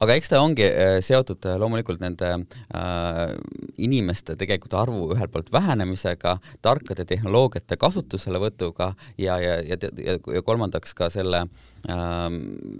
aga 0.00 0.14
eks 0.14 0.28
ta 0.28 0.40
ongi 0.40 0.64
äh, 0.64 0.98
seotud 1.04 1.44
äh, 1.46 1.58
loomulikult 1.60 2.00
nende 2.00 2.32
äh, 2.32 3.36
inimeste 3.76 4.36
tegelikult 4.36 4.74
arvu 4.74 5.12
ühelt 5.14 5.32
poolt 5.32 5.52
vähenemisega, 5.52 6.38
tarkade 6.62 7.04
tehnoloogiate 7.04 7.76
kasutuselevõtuga 7.76 8.92
ja, 9.18 9.38
ja, 9.40 9.56
ja, 9.62 9.78
ja, 9.80 10.18
ja 10.34 10.42
kolmandaks 10.42 10.94
ka 10.94 11.10
selle 11.10 11.46
äh, 11.90 12.28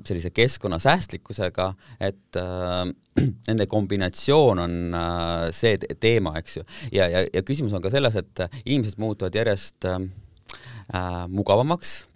sellise 0.04 0.30
keskkonnasäästlikkusega, 0.30 1.72
et 2.00 2.40
äh, 2.40 2.84
nende 3.48 3.66
kombinatsioon 3.66 4.58
on 4.58 4.94
äh, 4.94 5.48
see 5.50 5.78
teema, 6.00 6.36
eks 6.38 6.56
ju. 6.56 6.66
ja, 6.92 7.08
ja, 7.08 7.26
ja 7.32 7.42
küsimus 7.42 7.74
on 7.74 7.82
ka 7.82 7.90
selles, 7.90 8.16
et 8.16 8.46
inimesed 8.64 9.00
muutuvad 9.02 9.34
järjest 9.34 9.88
äh, 9.88 10.00
äh, 10.94 11.24
mugavamaks 11.28 12.04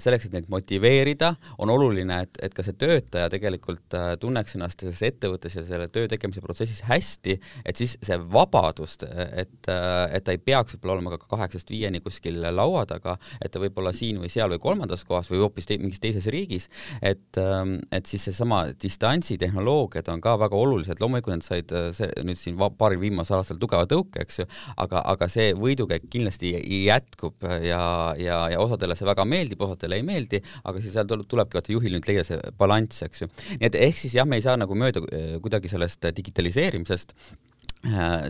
selleks, 0.00 0.28
et 0.28 0.36
neid 0.36 0.48
motiveerida, 0.52 1.34
on 1.62 1.70
oluline, 1.72 2.20
et, 2.26 2.38
et 2.46 2.54
ka 2.54 2.64
see 2.64 2.76
töötaja 2.78 3.30
tegelikult 3.32 3.96
äh, 3.96 4.14
tunneks 4.20 4.56
ennast 4.58 4.82
selles 4.82 5.02
ettevõttes 5.06 5.56
ja 5.58 5.64
selle 5.66 5.88
töö 5.92 6.08
tegemise 6.10 6.42
protsessis 6.44 6.82
hästi, 6.88 7.36
et 7.64 7.80
siis 7.80 7.96
see 8.04 8.18
vabadus, 8.32 8.96
et, 9.04 9.56
äh, 9.70 10.16
et 10.16 10.26
ta 10.26 10.34
ei 10.34 10.40
peaks 10.42 10.76
võib-olla 10.76 10.98
olema 10.98 11.14
ka 11.14 11.30
kaheksast 11.36 11.70
viieni 11.72 12.02
kuskil 12.04 12.40
laua 12.44 12.84
taga, 12.88 13.16
et 13.40 13.52
ta 13.54 13.62
võib 13.62 13.78
olla 13.80 13.94
siin 13.96 14.20
või 14.22 14.32
seal 14.32 14.52
või 14.54 14.62
kolmandas 14.62 15.04
kohas 15.08 15.30
või 15.32 15.42
hoopis 15.44 15.68
te, 15.68 15.78
mingis 15.82 16.02
teises 16.02 16.28
riigis, 16.32 16.68
et, 17.02 17.38
ähm, 17.40 17.76
et 17.94 18.08
siis 18.10 18.26
seesama 18.28 18.64
distantsitehnoloogiad 18.80 20.08
on 20.12 20.22
ka 20.24 20.36
väga 20.40 20.58
olulised, 20.58 21.00
loomulikult 21.02 21.38
nad 21.38 21.46
said 21.46 21.72
see, 21.96 22.10
nüüd 22.26 22.40
siin 22.40 22.58
paaril 22.58 23.00
viimasel 23.02 23.40
aastal 23.40 23.60
tugeva 23.62 23.88
tõuke, 23.90 24.22
eks 24.24 24.42
ju, 24.42 24.48
aga, 24.80 25.02
aga 25.14 25.28
see 25.32 25.52
võidukäik 25.58 26.08
kindlasti 26.12 26.54
jätkub 26.84 27.44
ja, 27.64 27.82
ja, 28.20 28.38
ja 28.52 28.60
osadele 28.62 28.96
see 28.98 29.08
väga 29.08 29.26
meeldib, 29.28 29.43
meeldib, 29.44 29.64
osadele 29.66 30.00
ei 30.00 30.06
meeldi, 30.06 30.40
aga 30.64 30.82
siis 30.82 30.96
seal 30.96 31.08
tulebki 31.08 31.60
vaata 31.60 31.74
juhil 31.74 31.96
nüüd 31.96 32.08
leida 32.08 32.24
see 32.26 32.40
balanss, 32.58 33.04
eks 33.06 33.24
ju. 33.24 33.30
nii 33.60 33.68
et 33.70 33.80
ehk 33.86 34.00
siis 34.00 34.16
jah, 34.16 34.28
me 34.28 34.40
ei 34.40 34.44
saa 34.44 34.56
nagu 34.60 34.76
mööda 34.78 35.04
eh, 35.10 35.36
kuidagi 35.44 35.70
sellest 35.72 36.08
digitaliseerimisest 36.16 37.14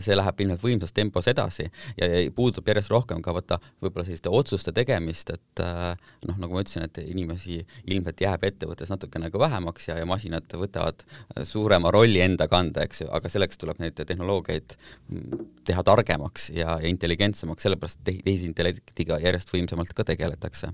see 0.03 0.15
läheb 0.15 0.41
ilmselt 0.43 0.63
võimsas 0.63 0.93
tempos 0.95 1.29
edasi 1.31 1.65
ja, 1.65 2.07
ja 2.07 2.23
puudub 2.35 2.67
järjest 2.67 2.91
rohkem 2.91 3.21
ka 3.23 3.33
vaata 3.35 3.59
võib-olla 3.83 4.05
selliste 4.07 4.31
otsuste 4.33 4.73
tegemist, 4.75 5.31
et 5.31 5.63
äh, 5.63 5.95
noh, 6.27 6.39
nagu 6.41 6.57
ma 6.57 6.63
ütlesin, 6.65 6.87
et 6.87 6.99
inimesi 7.05 7.61
ilmselt 7.91 8.23
jääb 8.25 8.43
ettevõttes 8.49 8.91
natukene 8.91 9.29
nagu 9.29 9.41
vähemaks 9.41 9.89
ja, 9.89 9.99
ja 10.01 10.07
masinad 10.09 10.57
võtavad 10.59 11.05
suurema 11.47 11.91
rolli 11.95 12.21
enda 12.25 12.49
kanda, 12.51 12.85
eks 12.85 13.05
ju, 13.05 13.09
aga 13.15 13.31
selleks 13.31 13.61
tuleb 13.61 13.79
neid 13.83 13.99
tehnoloogiaid 13.99 14.77
mm, 14.77 15.45
teha 15.67 15.83
targemaks 15.87 16.49
ja, 16.55 16.77
ja 16.81 16.91
intelligentsemaks, 16.91 17.65
sellepärast 17.65 18.03
tehisintellektiga 18.05 19.21
järjest 19.23 19.53
võimsamalt 19.55 19.95
ka 19.95 20.07
tegeletakse 20.07 20.73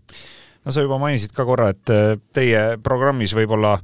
no 0.66 0.74
sa 0.74 0.84
juba 0.84 1.00
mainisid 1.02 1.34
ka 1.36 1.46
korra, 1.48 1.72
et 1.74 1.94
äh, 1.94 2.14
teie 2.36 2.78
programmis 2.84 3.36
võib-olla 3.38 3.78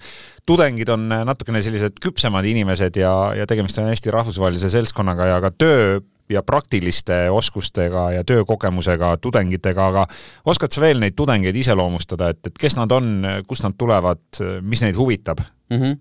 tudengid 0.47 0.89
on 0.93 1.09
natukene 1.09 1.61
sellised 1.63 1.99
küpsemad 2.03 2.45
inimesed 2.47 2.99
ja, 3.01 3.13
ja 3.35 3.47
tegemist 3.49 3.79
on 3.81 3.89
hästi 3.91 4.13
rahvusvahelise 4.13 4.71
seltskonnaga 4.73 5.33
ja 5.33 5.41
ka 5.43 5.51
töö 5.51 5.99
ja 6.29 6.43
praktiliste 6.43 7.27
oskustega 7.31 8.09
ja 8.17 8.23
töökogemusega 8.27 9.13
tudengitega, 9.23 9.91
aga 9.91 10.07
oskad 10.45 10.75
sa 10.75 10.83
veel 10.83 10.99
neid 10.99 11.15
tudengeid 11.15 11.55
iseloomustada, 11.55 12.33
et, 12.33 12.41
et 12.49 12.57
kes 12.59 12.75
nad 12.75 12.91
on, 12.91 13.13
kust 13.47 13.63
nad 13.63 13.77
tulevad, 13.79 14.25
mis 14.61 14.83
neid 14.83 14.99
huvitab? 14.99 15.39
Mm. 15.69 15.77
-hmm. 15.77 15.97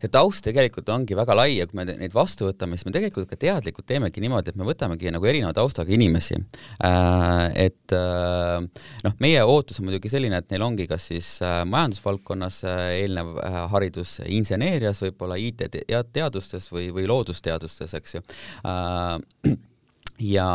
see 0.00 0.10
taust 0.12 0.44
tegelikult 0.44 0.88
ongi 0.88 1.16
väga 1.16 1.36
lai 1.36 1.56
ja 1.56 1.66
kui 1.66 1.78
me 1.78 1.86
neid 1.88 2.14
vastu 2.14 2.48
võtame, 2.48 2.76
siis 2.76 2.86
me 2.88 2.94
tegelikult 2.96 3.30
ka 3.30 3.36
teadlikult 3.36 3.86
teemegi 3.86 4.22
niimoodi, 4.24 4.52
et 4.52 4.60
me 4.60 4.68
võtamegi 4.68 5.12
nagu 5.12 5.26
erineva 5.26 5.52
taustaga 5.56 5.92
inimesi 5.92 6.38
äh,. 6.84 7.50
et 7.66 7.96
äh, 7.96 8.60
noh, 9.04 9.16
meie 9.18 9.42
ootus 9.44 9.80
on 9.80 9.88
muidugi 9.88 10.12
selline, 10.12 10.38
et 10.38 10.50
neil 10.50 10.62
ongi 10.62 10.86
kas 10.90 11.08
siis 11.12 11.34
äh, 11.42 11.62
majandusvaldkonnas 11.68 12.62
äh, 12.64 12.86
eelnev 13.02 13.36
äh, 13.42 13.60
haridus 13.72 14.20
inseneerias, 14.26 15.02
võib-olla 15.02 15.36
IT-teadustes 15.36 16.70
või, 16.72 16.90
või 16.94 17.06
loodusteadustes, 17.10 17.94
eks 18.00 18.18
ju 18.18 18.24
äh, 18.66 19.52
ja, 20.36 20.48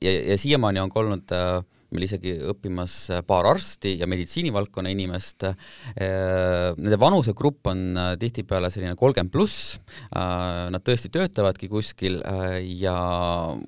ja, 0.00 0.18
ja 0.32 0.38
siiamaani 0.38 0.80
on 0.80 0.92
ka 0.92 1.00
olnud 1.00 1.34
äh, 1.34 1.62
meil 1.94 2.08
isegi 2.08 2.34
õppimas 2.50 2.96
paar 3.28 3.46
arsti 3.48 3.94
ja 4.00 4.08
meditsiinivaldkonna 4.10 4.90
inimest. 4.92 5.46
Äh, 5.46 6.74
nende 6.74 6.98
vanusegrupp 7.00 7.70
on 7.70 7.84
äh, 8.00 8.10
tihtipeale 8.20 8.70
selline 8.74 8.96
kolmkümmend 8.98 9.32
pluss, 9.34 9.76
äh, 10.10 10.66
nad 10.74 10.84
tõesti 10.84 11.12
töötavadki 11.14 11.70
kuskil 11.70 12.20
ja 12.64 12.96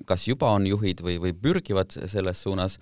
kas 0.07 0.27
juba 0.27 0.51
on 0.55 0.67
juhid 0.67 1.01
või, 1.05 1.17
või 1.21 1.33
pürgivad 1.37 1.93
selles 1.93 2.41
suunas. 2.43 2.77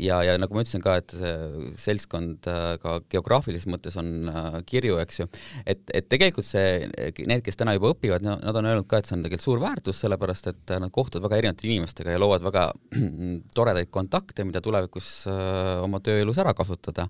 Ja, 0.00 0.18
ja 0.24 0.36
nagu 0.40 0.54
ma 0.54 0.62
ütlesin 0.64 0.82
ka, 0.84 0.96
et 1.00 1.12
see 1.16 1.72
seltskond 1.80 2.46
ka 2.82 2.96
geograafilises 3.12 3.68
mõttes 3.70 3.96
on 4.00 4.30
kirju, 4.68 4.98
eks 5.02 5.20
ju, 5.20 5.26
et, 5.68 5.82
et 5.94 6.08
tegelikult 6.10 6.46
see, 6.46 6.86
need, 7.26 7.42
kes 7.46 7.58
täna 7.58 7.76
juba 7.76 7.92
õpivad, 7.94 8.24
nad 8.26 8.60
on 8.60 8.68
öelnud 8.70 8.88
ka, 8.90 9.00
et 9.00 9.08
see 9.08 9.16
on 9.18 9.24
tegelikult 9.24 9.46
suur 9.46 9.62
väärtus, 9.62 10.00
sellepärast 10.02 10.50
et 10.52 10.74
nad 10.82 10.92
kohtuvad 10.94 11.28
väga 11.28 11.40
erinevate 11.42 11.68
inimestega 11.68 12.14
ja 12.14 12.22
loovad 12.22 12.46
väga 12.46 12.66
toredaid 13.58 13.92
kontakte, 13.94 14.46
mida 14.48 14.55
tulevikus 14.64 15.08
äh, 15.30 15.82
oma 15.84 16.00
tööelus 16.04 16.38
ära 16.42 16.52
kasutada. 16.56 17.08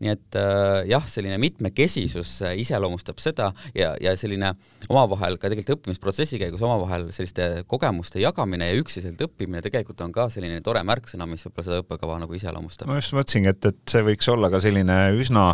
nii 0.00 0.12
et 0.12 0.38
äh, 0.38 0.84
jah, 0.90 1.04
selline 1.08 1.38
mitmekesisus 1.42 2.40
äh, 2.46 2.56
iseloomustab 2.62 3.20
seda 3.22 3.50
ja, 3.74 3.94
ja 4.00 4.14
selline 4.18 4.52
omavahel 4.88 5.38
ka 5.40 5.50
tegelikult 5.50 5.80
õppimisprotsessi 5.80 6.40
käigus 6.40 6.62
omavahel 6.62 7.08
selliste 7.14 7.64
kogemuste 7.66 8.20
jagamine 8.22 8.70
ja 8.70 8.78
üksiselt 8.80 9.20
õppimine 9.26 9.62
tegelikult 9.64 10.00
on 10.04 10.14
ka 10.14 10.28
selline 10.32 10.60
tore 10.64 10.82
märksõna, 10.86 11.28
mis 11.30 11.44
võib-olla 11.46 11.66
seda 11.68 11.82
õppekava 11.84 12.20
nagu 12.22 12.36
iseloomustab. 12.36 12.90
ma 12.90 12.98
just 13.00 13.16
mõtlesingi, 13.16 13.52
et, 13.52 13.70
et 13.72 13.94
see 13.96 14.04
võiks 14.06 14.30
olla 14.32 14.50
ka 14.52 14.60
selline 14.62 14.98
üsna 15.16 15.48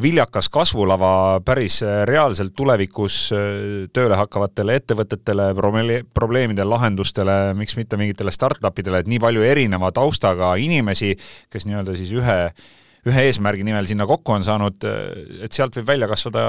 viljakas 0.00 0.50
kasvulava 0.52 1.12
päris 1.44 1.80
reaalselt 2.08 2.54
tulevikus 2.58 3.20
tööle 3.94 4.18
hakkavatele 4.18 4.78
ettevõtetele, 4.78 5.50
probleemide 6.14 6.64
lahendustele, 6.66 7.38
miks 7.58 7.76
mitte 7.78 7.98
mingitele 8.00 8.32
startup 8.34 8.78
idele, 8.78 9.02
et 9.02 9.10
nii 9.10 9.20
palju 9.22 9.44
erineva 9.46 9.90
taustaga 9.94 10.54
inimesi 10.60 10.77
inimesi, 10.78 11.14
kes 11.52 11.68
nii-öelda 11.68 11.98
siis 11.98 12.14
ühe 12.16 12.38
ühe 13.08 13.24
eesmärgi 13.28 13.64
nimel 13.66 13.86
sinna 13.88 14.06
kokku 14.08 14.34
on 14.34 14.44
saanud, 14.44 14.84
et 15.44 15.54
sealt 15.54 15.76
võib 15.78 15.88
välja 15.88 16.08
kasvada 16.10 16.42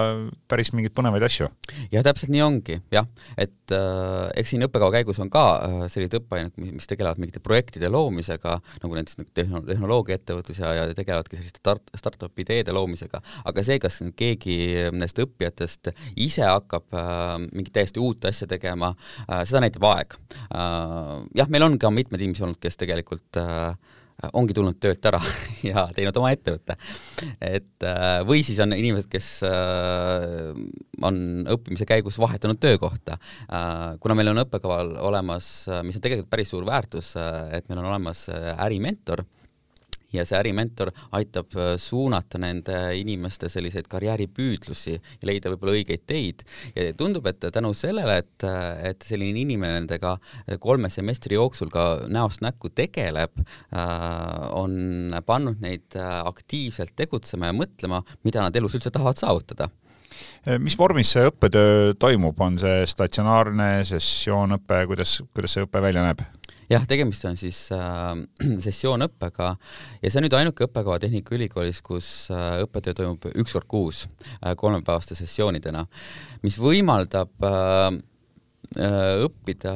päris 0.49 0.71
mingeid 0.73 0.95
põnevaid 0.97 1.23
asju. 1.25 1.49
jah, 1.93 2.03
täpselt 2.05 2.31
nii 2.33 2.41
ongi, 2.43 2.79
jah, 2.93 3.07
et 3.39 3.73
äh, 3.75 4.29
eks 4.39 4.53
siin 4.53 4.65
õppekava 4.65 4.97
käigus 4.97 5.19
on 5.23 5.29
ka 5.33 5.43
äh, 5.65 5.75
sellised 5.91 6.17
õppeained, 6.19 6.55
mis 6.57 6.89
tegelevad 6.89 7.21
mingite 7.21 7.43
projektide 7.43 7.91
loomisega, 7.93 8.57
nagu 8.83 8.97
näiteks 8.97 9.19
nagu 9.21 9.33
tehnoloogiaettevõtlus 9.69 10.61
ja, 10.63 10.73
ja 10.79 10.87
tegelevadki 10.97 11.39
selliste 11.39 11.61
start, 11.61 11.93
startup 11.99 12.43
ideede 12.43 12.75
loomisega, 12.75 13.21
aga 13.49 13.65
see, 13.65 13.79
kas 13.81 14.01
keegi 14.19 14.57
nendest 14.89 15.21
õppijatest 15.21 15.93
ise 16.17 16.47
hakkab 16.47 16.97
äh, 16.97 17.37
mingit 17.51 17.75
täiesti 17.77 18.01
uut 18.03 18.25
asja 18.29 18.49
tegema 18.49 18.93
äh,, 19.27 19.45
seda 19.45 19.63
näitab 19.65 19.85
aeg 19.91 20.17
äh,. 20.49 21.15
jah, 21.37 21.49
meil 21.51 21.69
on 21.69 21.79
ka 21.81 21.93
mitmeid 21.93 22.25
inimesi 22.25 22.45
olnud, 22.47 22.59
kes 22.61 22.79
tegelikult 22.81 23.39
äh, 23.39 23.77
ongi 24.33 24.55
tulnud 24.55 24.79
töölt 24.81 25.05
ära 25.09 25.19
ja 25.69 25.85
teinud 25.95 26.17
oma 26.19 26.31
ettevõtte. 26.35 26.75
et 27.39 27.87
äh, 27.87 28.19
või 28.27 28.43
siis 28.45 28.59
on 28.63 28.75
inimesed, 28.75 29.09
kes 29.11 29.29
äh, 29.47 30.51
on 31.05 31.19
õppimise 31.55 31.87
käigus 31.89 32.19
vahetanud 32.19 32.59
töökohta. 32.59 33.19
Äh, 33.47 33.97
kuna 34.03 34.17
meil 34.19 34.31
on 34.33 34.43
õppekaval 34.43 34.95
olemas, 35.09 35.51
mis 35.87 35.99
on 35.99 36.05
tegelikult 36.05 36.31
päris 36.31 36.51
suur 36.53 36.65
väärtus, 36.67 37.13
et 37.17 37.67
meil 37.69 37.81
on 37.81 37.91
olemas 37.93 38.27
ärimentor 38.29 39.23
ja 40.13 40.25
see 40.27 40.37
ärimentor 40.39 40.91
aitab 41.17 41.55
äh, 41.57 41.73
suunata 41.81 42.39
nende 42.41 42.77
inimeste 42.99 43.49
selliseid 43.49 43.89
karjääripüüdlusi 43.91 44.95
ja 44.95 45.29
leida 45.29 45.51
võib-olla 45.53 45.77
õigeid 45.79 46.05
teid. 46.09 46.45
Ja 46.75 46.89
tundub, 46.97 47.27
et 47.29 47.43
tänu 47.53 47.73
sellele, 47.77 48.19
et, 48.23 48.47
et 48.89 49.05
selline 49.05 49.43
inimene 49.43 49.79
nendega 49.79 50.15
kolme 50.61 50.89
semestri 50.93 51.37
jooksul 51.37 51.71
ka 51.73 51.85
näost 52.11 52.43
näkku 52.45 52.71
tegeleb, 52.75 53.35
on 54.55 55.13
pannud 55.25 55.61
neid 55.63 55.97
aktiivselt 55.99 56.95
tegutsema 56.99 57.51
ja 57.51 57.55
mõtlema, 57.55 58.01
mida 58.25 58.43
nad 58.45 58.55
elus 58.55 58.77
üldse 58.77 58.91
tahavad 58.93 59.19
saavutada. 59.19 59.69
Mis 60.59 60.75
vormis 60.79 61.11
see 61.13 61.27
õppetöö 61.29 61.93
toimub, 61.99 62.39
on 62.41 62.57
see 62.61 62.83
statsionaarne 62.89 63.71
sessioonõpe, 63.87 64.83
kuidas, 64.89 65.19
kuidas 65.35 65.55
see 65.55 65.67
õpe 65.67 65.83
välja 65.83 66.03
näeb? 66.05 66.23
Jah, 66.69 66.85
tegemist 66.89 67.25
on 67.29 67.37
siis 67.39 67.61
äh, 67.75 68.13
sessioonõppega 68.65 69.49
ja 70.01 70.09
see 70.11 70.19
on 70.21 70.27
nüüd 70.27 70.37
ainuke 70.37 70.67
õppekava 70.67 70.99
Tehnikaülikoolis, 71.03 71.81
kus 71.85 72.11
äh, 72.33 72.61
õppetöö 72.65 72.97
toimub 73.01 73.27
üks 73.33 73.57
kord 73.57 73.69
kuus 73.71 74.03
äh, 74.05 74.53
kolmepäevaste 74.59 75.17
sessioonidena, 75.19 75.85
mis 76.45 76.59
võimaldab 76.61 77.49
äh, 77.49 77.99
äh 78.77 79.25
õppida 79.25 79.73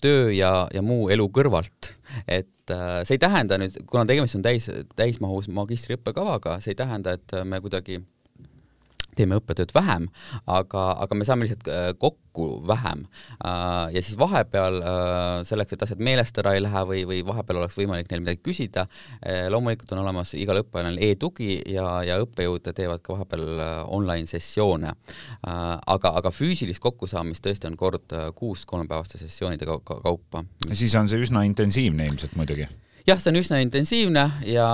töö 0.00 0.30
ja, 0.32 0.52
ja 0.72 0.82
muu 0.82 1.10
elu 1.12 1.28
kõrvalt. 1.28 1.92
et 2.26 2.72
äh, 2.72 3.02
see 3.04 3.18
ei 3.18 3.22
tähenda 3.22 3.58
nüüd, 3.60 3.76
kuna 3.86 4.06
tegemist 4.08 4.38
on 4.38 4.44
täis, 4.46 4.70
täismahus 4.96 5.50
magistriõppekavaga, 5.52 6.60
see 6.64 6.72
ei 6.72 6.80
tähenda, 6.80 7.16
et 7.18 7.36
me 7.44 7.60
kuidagi 7.60 8.00
teeme 9.16 9.40
õppetööd 9.40 9.72
vähem, 9.76 10.08
aga, 10.46 10.86
aga 11.04 11.18
me 11.18 11.26
saame 11.26 11.46
lihtsalt 11.46 11.70
äh, 11.72 11.88
kokku 11.98 12.46
vähem. 12.68 13.06
Äh, 13.40 13.96
ja 13.96 14.02
siis 14.04 14.18
vahepeal 14.20 14.78
äh, 14.82 15.40
selleks, 15.48 15.74
et 15.74 15.84
asjad 15.86 16.02
meelest 16.04 16.38
ära 16.42 16.54
ei 16.56 16.62
lähe 16.64 16.84
või, 16.88 17.02
või 17.08 17.22
vahepeal 17.26 17.62
oleks 17.62 17.78
võimalik 17.78 18.10
neil 18.12 18.24
midagi 18.24 18.42
küsida, 18.44 18.86
loomulikult 19.50 19.92
on 19.94 20.02
olemas 20.02 20.34
igal 20.38 20.60
õppejal 20.60 20.98
e-tugi 21.02 21.56
ja, 21.72 21.86
ja 22.06 22.18
õppejõud 22.22 22.70
teevad 22.76 23.02
ka 23.04 23.16
vahepeal 23.16 23.60
online 23.92 24.28
sessioone. 24.30 24.92
aga, 25.46 26.12
aga 26.20 26.32
füüsilist 26.34 26.82
kokkusaamist 26.84 27.44
tõesti 27.44 27.70
on 27.70 27.76
kord 27.76 28.14
kuus 28.34 28.64
kolmepäevaste 28.66 29.18
sessioonide 29.18 29.66
kaupa. 29.66 30.44
siis 30.72 30.94
on 30.94 31.08
see 31.08 31.22
üsna 31.22 31.46
intensiivne 31.48 32.06
ilmselt 32.06 32.36
muidugi 32.36 32.68
jah, 33.06 33.20
see 33.22 33.30
on 33.30 33.38
üsna 33.38 33.58
intensiivne 33.62 34.22
ja, 34.50 34.66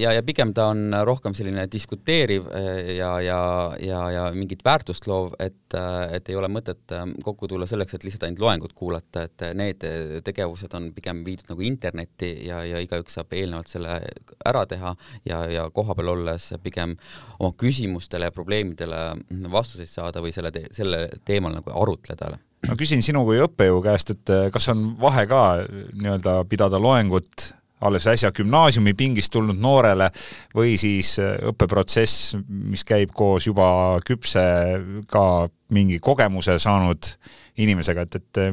ja, 0.00 0.12
ja 0.16 0.22
pigem 0.24 0.52
ta 0.56 0.70
on 0.72 0.94
rohkem 1.04 1.34
selline 1.36 1.66
diskuteeriv 1.70 2.48
eh, 2.56 2.94
ja, 2.96 3.10
ja, 3.20 3.40
ja, 3.82 4.00
ja 4.14 4.22
mingit 4.36 4.64
väärtust 4.64 5.08
loov, 5.10 5.34
et, 5.42 5.76
et 6.16 6.30
ei 6.32 6.38
ole 6.40 6.48
mõtet 6.52 6.94
eh, 6.96 7.04
kokku 7.24 7.48
tulla 7.50 7.68
selleks, 7.68 7.98
et 7.98 8.06
lihtsalt 8.06 8.24
ainult 8.28 8.44
loengut 8.44 8.72
kuulata, 8.76 9.26
et 9.28 9.44
need 9.58 9.84
tegevused 10.24 10.72
on 10.78 10.88
pigem 10.96 11.20
viidud 11.26 11.52
nagu 11.52 11.66
internetti 11.68 12.32
ja, 12.46 12.62
ja 12.64 12.80
igaüks 12.84 13.18
saab 13.18 13.36
eelnevalt 13.36 13.70
selle 13.70 13.98
ära 14.46 14.64
teha 14.68 14.94
ja, 15.28 15.42
ja 15.52 15.68
kohapeal 15.74 16.14
olles 16.14 16.48
pigem 16.64 16.96
oma 17.38 17.52
küsimustele 17.60 18.30
ja 18.30 18.34
probleemidele 18.34 19.04
vastuseid 19.52 19.92
saada 19.92 20.24
või 20.24 20.32
selle 20.32 20.54
te,, 20.54 20.64
selle 20.72 21.06
teemal 21.28 21.58
nagu 21.58 21.76
arutleda. 21.76 22.32
Ma 22.66 22.74
küsin 22.78 23.04
sinu 23.04 23.20
kui 23.28 23.36
õppejõu 23.44 23.84
käest, 23.84 24.16
et 24.16 24.34
kas 24.52 24.72
on 24.72 24.88
vahe 24.98 25.26
ka 25.28 25.42
nii-öelda 25.68 26.40
pidada 26.48 26.80
loengut 26.82 27.50
alles 27.80 28.06
äsja 28.08 28.32
gümnaasiumipingist 28.36 29.32
tulnud 29.32 29.58
noorele 29.60 30.08
või 30.56 30.76
siis 30.80 31.16
äh, 31.20 31.36
õppeprotsess, 31.50 32.36
mis 32.48 32.84
käib 32.88 33.12
koos 33.16 33.48
juba 33.48 33.68
küpse 34.06 34.44
ka 35.10 35.26
mingi 35.76 35.98
kogemuse 36.00 36.56
saanud 36.62 37.10
inimesega, 37.60 38.04
et, 38.06 38.18
et 38.20 38.40
äh, 38.40 38.52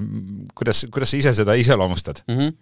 kuidas, 0.56 0.86
kuidas 0.92 1.14
sa 1.14 1.20
ise 1.20 1.36
seda 1.38 1.56
iseloomustad 1.60 2.24
mm? 2.28 2.40
-hmm. 2.40 2.56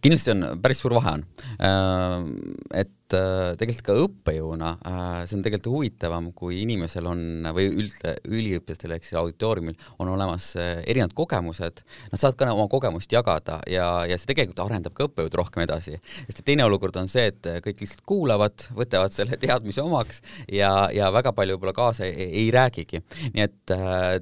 kindlasti 0.00 0.34
on, 0.34 0.46
päris 0.62 0.80
suur 0.84 0.94
vahe 0.94 1.16
on. 1.18 1.24
Äh, 1.60 2.82
et 2.82 2.92
et 3.12 3.18
äh, 3.18 3.54
tegelikult 3.60 3.86
ka 3.86 3.96
õppejõuna 4.06 4.70
äh, 4.88 5.22
see 5.26 5.36
on 5.38 5.44
tegelikult 5.44 5.72
huvitavam, 5.72 6.30
kui 6.36 6.62
inimesel 6.62 7.06
on 7.10 7.48
või 7.54 7.68
üldse 7.82 8.14
üliõpilastel 8.28 8.94
ehk 8.96 9.06
siis 9.06 9.18
auditooriumil 9.20 9.76
on 10.02 10.10
olemas 10.12 10.52
äh, 10.60 10.80
erinevad 10.88 11.14
kogemused, 11.16 11.82
nad 12.12 12.20
saavad 12.20 12.38
ka 12.38 12.48
oma 12.52 12.68
kogemust 12.72 13.12
jagada 13.12 13.60
ja, 13.70 14.04
ja 14.08 14.18
see 14.18 14.30
tegelikult 14.32 14.62
arendab 14.64 14.96
ka 14.96 15.08
õppejõud 15.08 15.36
rohkem 15.38 15.64
edasi. 15.66 15.98
sest 16.24 16.42
teine 16.46 16.66
olukord 16.68 16.96
on 17.00 17.10
see, 17.10 17.28
et 17.32 17.50
kõik 17.64 17.82
lihtsalt 17.84 18.04
kuulavad, 18.08 18.66
võtavad 18.80 19.14
selle 19.14 19.38
teadmise 19.40 19.84
omaks 19.84 20.22
ja, 20.52 20.88
ja 20.94 21.12
väga 21.14 21.34
palju 21.36 21.56
võib-olla 21.56 21.76
kaasa 21.76 22.08
ei, 22.08 22.28
ei 22.44 22.50
räägigi. 22.54 23.02
nii 23.36 23.44
et 23.44 23.74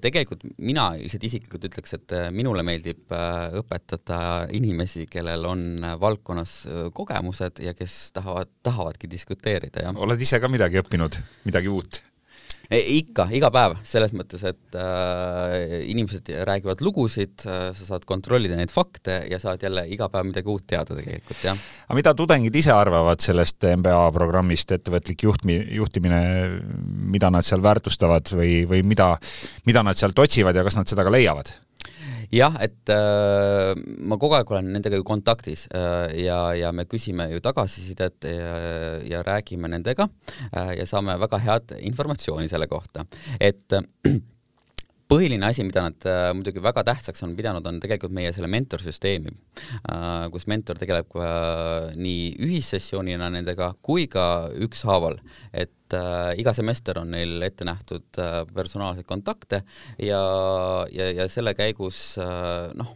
tegelikult 0.03 0.45
mina 0.59 0.91
lihtsalt 0.99 1.27
isiklikult 1.31 1.69
ütleks, 1.71 1.95
et 1.97 2.17
minule 2.35 2.65
meeldib 2.67 3.13
õpetada 3.61 4.49
inimesi, 4.57 5.07
kellel 5.11 5.45
on 5.47 5.65
valdkonnas 6.01 6.55
kogemused 6.97 7.61
ja 7.63 7.75
kes 7.77 7.97
tahavad, 8.17 8.51
tahavad 8.67 8.80
tahavadki 8.81 9.11
diskuteerida, 9.11 9.87
jah. 9.87 9.99
oled 10.01 10.23
ise 10.29 10.41
ka 10.41 10.51
midagi 10.53 10.81
õppinud, 10.83 11.21
midagi 11.49 11.71
uut? 11.73 12.05
E, 12.71 12.79
ikka, 13.01 13.25
iga 13.35 13.49
päev, 13.51 13.73
selles 13.83 14.13
mõttes, 14.15 14.45
et 14.47 14.77
äh, 14.79 15.81
inimesed 15.91 16.29
räägivad 16.47 16.85
lugusid 16.87 17.43
äh,, 17.43 17.73
sa 17.75 17.87
saad 17.89 18.05
kontrollida 18.07 18.55
neid 18.55 18.71
fakte 18.71 19.17
ja 19.27 19.41
saad 19.43 19.65
jälle 19.67 19.83
iga 19.91 20.07
päev 20.13 20.29
midagi 20.29 20.53
uut 20.53 20.69
teada 20.71 20.95
tegelikult, 20.95 21.41
jah. 21.43 21.59
aga 21.89 21.97
mida 21.99 22.13
tudengid 22.15 22.61
ise 22.63 22.71
arvavad 22.71 23.25
sellest 23.25 23.67
MBA 23.73 24.05
programmist, 24.15 24.71
ettevõtlik 24.77 25.27
juhtmi-, 25.27 25.65
juhtimine, 25.81 26.21
mida 27.11 27.33
nad 27.35 27.47
seal 27.49 27.65
väärtustavad 27.65 28.31
või, 28.39 28.61
või 28.71 28.85
mida, 28.87 29.17
mida 29.67 29.83
nad 29.83 29.99
sealt 29.99 30.23
otsivad 30.23 30.55
ja 30.55 30.63
kas 30.67 30.79
nad 30.79 30.95
seda 30.95 31.07
ka 31.09 31.17
leiavad? 31.17 31.51
Jah, 32.35 32.57
et 32.63 32.93
äh, 32.95 33.75
ma 34.07 34.19
kogu 34.21 34.37
aeg 34.39 34.51
olen 34.53 34.73
nendega 34.75 35.01
ju 35.01 35.07
kontaktis 35.07 35.67
äh, 35.75 36.15
ja, 36.25 36.41
ja 36.59 36.73
me 36.73 36.87
küsime 36.91 37.29
ju 37.33 37.43
tagasisidet 37.45 38.27
ja, 38.29 38.57
ja 39.07 39.23
räägime 39.27 39.71
nendega 39.71 40.09
äh, 40.53 40.77
ja 40.79 40.87
saame 40.87 41.19
väga 41.21 41.43
head 41.43 41.77
informatsiooni 41.81 42.49
selle 42.51 42.71
kohta, 42.71 43.07
et 43.41 43.73
äh, 43.77 44.21
põhiline 45.11 45.49
asi, 45.49 45.65
mida 45.67 45.83
nad 45.89 46.07
äh, 46.07 46.31
muidugi 46.37 46.63
väga 46.63 46.85
tähtsaks 46.87 47.25
on 47.27 47.35
pidanud, 47.39 47.67
on 47.67 47.81
tegelikult 47.83 48.15
meie 48.15 48.31
selle 48.35 48.51
mentorsüsteemi 48.53 49.33
äh,, 49.33 50.29
kus 50.33 50.47
mentor 50.51 50.79
tegeleb 50.81 51.17
äh, 51.19 51.91
nii 51.99 52.31
ühissessioonina 52.47 53.31
nendega 53.35 53.73
kui 53.83 54.07
ka 54.11 54.25
ükshaaval, 54.67 55.19
et 55.53 55.99
äh, 55.99 56.33
iga 56.41 56.55
semester 56.57 57.03
on 57.03 57.11
neil 57.17 57.43
ette 57.47 57.67
nähtud 57.67 58.23
äh, 58.23 58.43
personaalseid 58.55 59.09
kontakte 59.09 59.65
ja, 59.99 60.23
ja, 60.95 61.11
ja 61.19 61.29
selle 61.33 61.57
käigus 61.59 62.15
äh, 62.23 62.71
noh, 62.79 62.95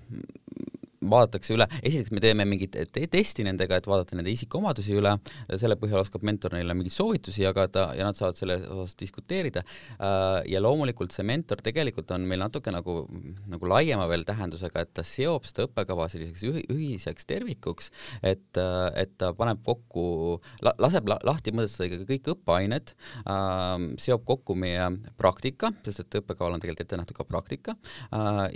vaadatakse 1.11 1.55
üle, 1.57 1.67
esiteks 1.83 2.13
me 2.15 2.23
teeme 2.23 2.47
mingit 2.49 2.75
te 2.75 3.07
testi 3.11 3.45
nendega, 3.47 3.79
et 3.79 3.89
vaadata 3.89 4.17
nende 4.19 4.33
isikuomadusi 4.35 4.97
üle, 4.99 5.15
selle 5.61 5.77
põhjal 5.81 6.03
oskab 6.03 6.25
mentor 6.27 6.55
neile 6.57 6.77
mingeid 6.77 6.95
soovitusi 6.95 7.45
jagada 7.45 7.89
ja 7.97 8.07
nad 8.07 8.19
saavad 8.19 8.39
selle 8.39 8.59
osas 8.69 8.97
diskuteerida. 9.01 9.65
Äh, 9.99 10.41
ja 10.51 10.63
loomulikult 10.63 11.15
see 11.15 11.27
mentor 11.27 11.63
tegelikult 11.65 12.11
on 12.15 12.27
meil 12.29 12.43
natuke 12.43 12.73
nagu, 12.75 13.05
nagu 13.51 13.71
laiema 13.71 14.07
veel 14.11 14.27
tähendusega, 14.29 14.85
et 14.85 14.95
ta 14.97 15.05
seob 15.07 15.47
seda 15.49 15.69
õppekava 15.69 16.09
selliseks 16.13 16.45
ühiseks 16.73 17.29
tervikuks, 17.31 17.91
et, 18.23 18.51
äh, 18.61 18.89
et 19.05 19.15
ta 19.21 19.33
paneb 19.37 19.63
kokku, 19.67 20.41
laseb 20.63 21.11
lahti 21.15 21.55
mõtestada 21.55 22.03
kõik 22.09 22.33
õppeained, 22.35 22.95
äh, 23.25 23.89
seob 24.03 24.25
kokku 24.29 24.57
meie 24.59 24.91
praktika, 25.21 25.73
sest 25.87 26.05
et 26.05 26.21
õppekaval 26.23 26.57
on 26.57 26.63
tegelikult 26.65 26.85
ette 26.85 26.99
nähtud 26.99 27.17
ka 27.17 27.25
praktika 27.25 27.75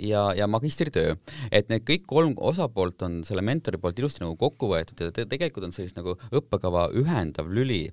ja, 0.03 0.21
ja 0.35 0.47
magistritöö, 0.51 1.15
et 1.55 1.69
need 1.71 1.85
kõik 1.87 2.03
kolm 2.09 2.35
osapoolt 2.39 3.01
on 3.07 3.19
selle 3.27 3.43
mentori 3.45 3.79
poolt 3.81 3.99
ilusti 3.99 4.23
nagu 4.23 4.37
kokku 4.39 4.71
võetud 4.71 5.03
ja 5.03 5.11
te 5.15 5.25
tegelikult 5.29 5.67
on 5.67 5.75
sellist 5.75 5.97
nagu 5.99 6.15
õppekava 6.31 6.89
ühendav 6.99 7.51
lüli 7.51 7.85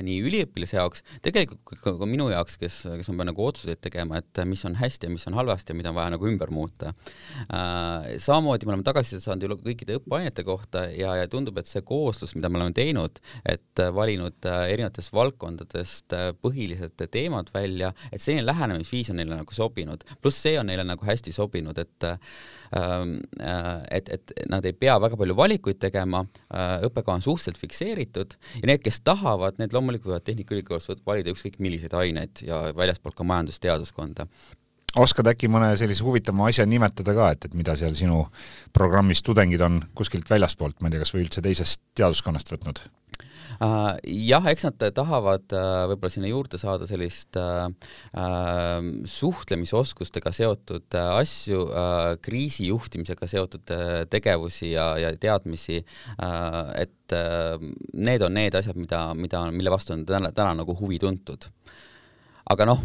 nii 0.00 0.18
üliõpilase 0.24 0.78
jaoks, 0.78 1.04
tegelikult 1.24 1.80
ka, 1.82 1.94
ka 1.98 2.08
minu 2.08 2.28
jaoks, 2.32 2.56
kes, 2.60 2.82
kes 3.00 3.10
ma 3.12 3.20
pean 3.20 3.32
nagu 3.32 3.46
otsuseid 3.46 3.82
tegema, 3.84 4.20
et 4.22 4.42
mis 4.48 4.64
on 4.68 4.76
hästi 4.80 5.08
ja 5.08 5.12
mis 5.12 5.26
on 5.28 5.36
halvasti 5.38 5.74
ja 5.74 5.78
mida 5.78 5.92
on 5.92 5.98
vaja 5.98 6.14
nagu 6.16 6.28
ümber 6.28 6.52
muuta 6.54 6.92
äh,. 6.92 8.16
samamoodi 8.22 8.66
me 8.66 8.74
oleme 8.74 8.86
tagasisidet 8.86 9.24
saanud 9.24 9.46
ju 9.46 9.58
kõikide 9.62 9.98
õppeainete 10.00 10.44
kohta 10.46 10.86
ja, 10.90 11.14
ja 11.20 11.28
tundub, 11.30 11.58
et 11.60 11.70
see 11.70 11.82
kooslus, 11.86 12.34
mida 12.36 12.50
me 12.50 12.60
oleme 12.60 12.74
teinud, 12.76 13.20
et 13.48 13.82
valinud 13.94 14.48
äh, 14.48 14.64
erinevatest 14.72 15.12
valdkondadest 15.14 16.16
äh, 16.16 16.30
põhilised 16.42 17.06
teemad 17.12 17.50
välja, 17.54 17.92
et 18.10 18.22
selline 18.22 18.46
lähenemisviis 18.46 19.12
on 19.12 19.20
neile 19.20 19.38
nagu 19.38 19.56
sobinud, 19.56 20.04
pluss 20.22 20.42
see 20.44 20.56
on 20.60 20.70
neile 20.70 20.86
nagu 20.86 21.06
hästi 21.06 21.34
sobinud, 21.34 21.78
et 21.82 22.08
ähm, 22.08 23.18
äh, 23.40 23.82
et, 23.90 24.08
et 24.12 24.34
nad 24.50 24.64
ei 24.66 24.76
pea 24.76 24.96
väga 25.02 25.18
palju 25.18 25.36
valikuid 25.36 25.78
tegema, 25.82 26.22
õppekava 26.52 27.18
on 27.18 27.24
suhteliselt 27.24 27.60
fikseeritud 27.60 28.34
ja 28.60 28.68
need, 28.68 28.82
kes 28.84 29.00
tahavad, 29.04 29.58
need 29.60 29.74
loomulikult 29.74 29.81
loomulikult 29.82 30.14
võivad 30.14 30.26
Tehnikaülikoolis 30.30 30.90
valida 31.06 31.34
ükskõik 31.34 31.58
milliseid 31.58 31.94
aineid 31.98 32.46
ja 32.46 32.64
väljaspoolt 32.78 33.18
ka 33.18 33.26
majandusteaduskonda 33.26 34.28
oskad 35.02 35.28
äkki 35.30 35.48
mõne 35.48 35.70
sellise 35.80 36.04
huvitava 36.04 36.48
asja 36.50 36.66
nimetada 36.68 37.14
ka, 37.16 37.30
et, 37.32 37.46
et 37.48 37.54
mida 37.56 37.76
seal 37.80 37.94
sinu 37.96 38.26
programmis 38.76 39.24
tudengid 39.24 39.62
on 39.64 39.80
kuskilt 39.96 40.28
väljaspoolt, 40.30 40.80
ma 40.80 40.90
ei 40.90 40.96
tea, 40.96 41.04
kas 41.04 41.14
või 41.14 41.24
üldse 41.26 41.44
teisest 41.44 41.80
teaduskonnast 41.96 42.52
võtnud? 42.52 42.84
Uh, 43.62 43.92
jah, 44.08 44.46
eks 44.50 44.64
nad 44.66 44.84
tahavad 44.96 45.54
uh, 45.54 45.84
võib-olla 45.90 46.10
sinna 46.12 46.30
juurde 46.30 46.58
saada 46.60 46.88
sellist 46.88 47.36
uh, 47.38 47.68
suhtlemisoskustega 49.08 50.32
seotud 50.34 50.98
asju 51.02 51.60
uh,, 51.68 52.14
kriisijuhtimisega 52.24 53.28
seotud 53.30 53.74
tegevusi 54.10 54.72
ja, 54.72 54.92
ja 55.00 55.12
teadmisi 55.16 55.80
et 55.82 57.14
need 57.92 58.24
on 58.24 58.34
need 58.34 58.54
asjad, 58.56 58.78
mida, 58.78 59.02
mida, 59.18 59.44
mille 59.54 59.72
vastu 59.72 59.94
on 59.94 60.04
täna, 60.08 60.32
täna 60.34 60.54
nagu 60.62 60.74
huvi 60.78 60.98
tuntud. 61.02 61.48
aga 62.52 62.66
noh, 62.68 62.82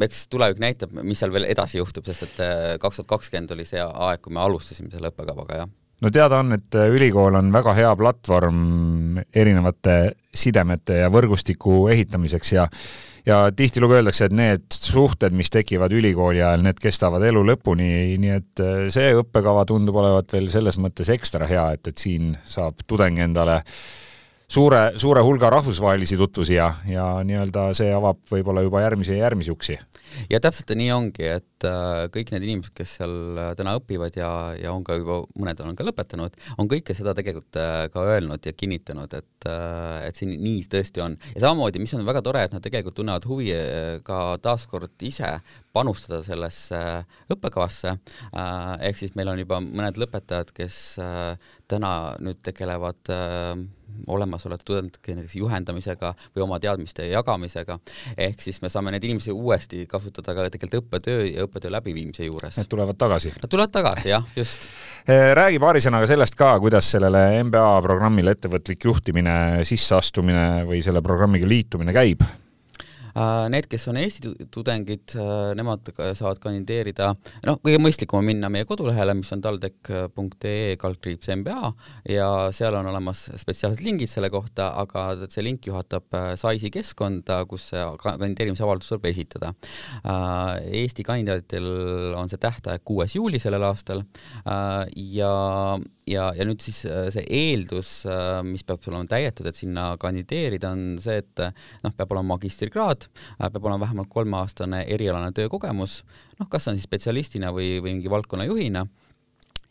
eks 0.00 0.26
tulevik 0.32 0.60
näitab, 0.62 0.94
mis 1.02 1.20
seal 1.20 1.32
veel 1.34 1.48
edasi 1.50 1.80
juhtub, 1.80 2.06
sest 2.08 2.28
et 2.28 2.40
kaks 2.80 3.00
tuhat 3.00 3.10
kakskümmend 3.16 3.56
oli 3.56 3.66
see 3.68 3.82
aeg, 3.82 4.22
kui 4.24 4.34
me 4.34 4.42
alustasime 4.44 4.92
selle 4.92 5.12
õppekavaga, 5.12 5.62
jah 5.64 5.79
no 6.00 6.10
teada 6.14 6.40
on, 6.40 6.54
et 6.56 6.78
äh, 6.78 6.90
ülikool 6.94 7.36
on 7.38 7.52
väga 7.52 7.74
hea 7.76 7.92
platvorm 7.98 9.20
erinevate 9.34 10.00
sidemete 10.30 11.02
ja 11.02 11.12
võrgustiku 11.12 11.86
ehitamiseks 11.92 12.52
ja 12.56 12.66
ja 13.26 13.40
tihtilugu 13.52 13.98
öeldakse, 13.98 14.30
et 14.30 14.34
need 14.34 14.62
suhted, 14.72 15.34
mis 15.36 15.50
tekivad 15.52 15.92
ülikooli 15.92 16.40
ajal, 16.40 16.62
need 16.64 16.78
kestavad 16.80 17.24
elu 17.28 17.42
lõpuni, 17.52 17.90
nii 18.20 18.36
et 18.36 18.62
äh, 18.64 18.86
see 18.94 19.12
õppekava 19.18 19.66
tundub 19.68 19.98
olevat 20.00 20.32
veel 20.32 20.48
selles 20.52 20.80
mõttes 20.80 21.12
ekstra 21.12 21.48
hea, 21.50 21.66
et, 21.76 21.92
et 21.92 22.00
siin 22.00 22.32
saab 22.48 22.80
tudeng 22.88 23.20
endale 23.20 23.60
suure, 24.50 24.82
suure 25.00 25.24
hulga 25.26 25.50
rahvusvahelisi 25.52 26.18
tutvusi 26.20 26.56
ja, 26.56 26.72
ja 26.88 27.10
nii-öelda 27.26 27.70
see 27.76 27.92
avab 27.94 28.22
võib-olla 28.32 28.64
juba 28.64 28.86
järgmisi 28.86 29.14
ja 29.18 29.26
järgmisi 29.26 29.52
uksi 29.52 29.76
ja 30.30 30.40
täpselt 30.42 30.72
nii 30.76 30.90
ongi, 30.94 31.26
et 31.38 31.66
äh, 31.68 32.06
kõik 32.12 32.32
need 32.34 32.46
inimesed, 32.46 32.74
kes 32.76 32.96
seal 32.98 33.14
äh, 33.38 33.50
täna 33.58 33.76
õpivad 33.78 34.16
ja, 34.18 34.30
ja 34.58 34.74
on 34.74 34.84
ka 34.86 34.96
juba, 34.98 35.20
mõned 35.40 35.62
on 35.64 35.78
ka 35.78 35.86
lõpetanud, 35.86 36.36
on 36.60 36.70
kõike 36.70 36.96
seda 36.96 37.14
tegelikult 37.16 37.58
äh, 37.60 37.86
ka 37.92 38.04
öelnud 38.14 38.46
ja 38.46 38.54
kinnitanud, 38.56 39.16
et, 39.16 39.48
et 40.06 40.20
see 40.20 40.30
nii 40.30 40.66
tõesti 40.70 41.04
on. 41.04 41.16
ja 41.34 41.44
samamoodi, 41.46 41.82
mis 41.82 41.94
on 41.96 42.06
väga 42.06 42.22
tore, 42.26 42.44
et 42.46 42.54
nad 42.54 42.64
tegelikult 42.64 42.98
tunnevad 43.00 43.26
huvi 43.30 43.50
ka 44.04 44.20
taaskord 44.42 45.06
ise 45.06 45.32
panustada 45.74 46.20
sellesse 46.26 46.78
õppekavasse, 47.30 47.94
ehk 48.86 48.98
siis 48.98 49.14
meil 49.18 49.30
on 49.32 49.40
juba 49.40 49.60
mõned 49.64 50.00
lõpetajad, 50.02 50.50
kes 50.56 50.80
täna 51.70 51.92
nüüd 52.20 52.40
tegelevad 52.44 53.12
olemasolevate 54.06 54.64
tudengite 54.64 55.14
näiteks 55.14 55.36
juhendamisega 55.36 56.12
või 56.34 56.44
oma 56.44 56.58
teadmiste 56.62 57.06
jagamisega, 57.10 57.78
ehk 58.16 58.42
siis 58.42 58.60
me 58.62 58.70
saame 58.72 58.92
neid 58.94 59.04
inimesi 59.06 59.32
uuesti 59.32 59.84
kasutada 60.00 60.34
ka 60.34 60.48
tegelikult 60.50 60.80
õppetöö 60.80 61.24
ja 61.28 61.46
õppetöö 61.46 61.74
läbiviimise 61.76 62.26
juures. 62.26 62.58
Need 62.58 62.70
tulevad 62.72 62.98
tagasi? 62.98 63.34
Nad 63.36 63.52
tulevad 63.52 63.74
tagasi, 63.78 64.14
jah, 64.14 64.26
just. 64.36 64.66
Eh, 65.10 65.30
räägi 65.32 65.56
paari 65.58 65.80
sõnaga 65.80 66.04
sellest 66.06 66.34
ka, 66.36 66.50
kuidas 66.60 66.90
sellele 66.92 67.40
MBA 67.48 67.78
programmile 67.82 68.34
ettevõtlik 68.36 68.84
juhtimine, 68.84 69.64
sisseastumine 69.66 70.66
või 70.68 70.82
selle 70.84 71.00
programmiga 71.02 71.48
liitumine 71.48 71.94
käib 71.96 72.20
need, 73.52 73.66
kes 73.70 73.86
on 73.90 73.98
Eesti 74.00 74.32
tudengid, 74.52 75.14
äh, 75.18 75.52
nemad 75.58 75.90
saavad 76.16 76.40
kandideerida, 76.42 77.10
noh, 77.46 77.60
kõige 77.64 77.80
mõistlikum 77.82 78.20
on 78.20 78.28
minna 78.28 78.50
meie 78.52 78.66
kodulehele, 78.68 79.14
mis 79.18 79.30
on 79.34 79.42
taldek.ee 79.44 80.76
kaldkriips 80.80 81.30
MBA 81.40 81.72
ja 82.14 82.28
seal 82.54 82.76
on 82.78 82.90
olemas 82.90 83.26
spetsiaalsed 83.40 83.84
lingid 83.84 84.12
selle 84.12 84.30
kohta, 84.32 84.70
aga 84.80 85.28
see 85.28 85.44
link 85.46 85.66
juhatab 85.68 86.08
äh, 86.16 86.32
SAIS-i 86.40 86.72
keskkonda, 86.74 87.42
kus 87.50 87.70
kandideerimisavaldus 88.00 88.90
tuleb 88.90 89.08
esitada. 89.10 89.52
Eesti 90.80 91.04
kandidaatidel 91.06 92.14
on 92.18 92.30
see 92.30 92.40
tähtaeg 92.40 92.84
kuues 92.86 93.14
juuli 93.16 93.40
sellel 93.42 93.64
aastal 93.68 94.04
ja 94.96 95.30
ja, 96.10 96.30
ja 96.36 96.46
nüüd 96.48 96.62
siis 96.64 96.82
äh, 96.88 97.08
see 97.12 97.24
eeldus, 97.26 97.90
äh, 98.08 98.40
mis 98.46 98.64
peab 98.66 98.84
olema 98.90 99.06
täidetud, 99.10 99.48
et 99.50 99.58
sinna 99.58 99.92
kandideerida, 100.00 100.72
on 100.74 100.98
see, 101.02 101.20
et 101.22 101.42
äh, 101.44 101.54
noh, 101.84 101.94
peab 101.96 102.14
olema 102.14 102.34
magistrikraad, 102.36 102.99
peab 103.38 103.64
olema 103.64 103.86
vähemalt 103.86 104.10
kolmeaastane 104.12 104.84
erialane 104.88 105.32
töökogemus, 105.36 106.02
noh, 106.38 106.48
kas 106.48 106.68
on 106.68 106.78
siis 106.78 106.88
spetsialistina 106.88 107.52
või, 107.54 107.78
või 107.80 107.96
mingi 107.96 108.12
valdkonna 108.12 108.48
juhina 108.48 108.86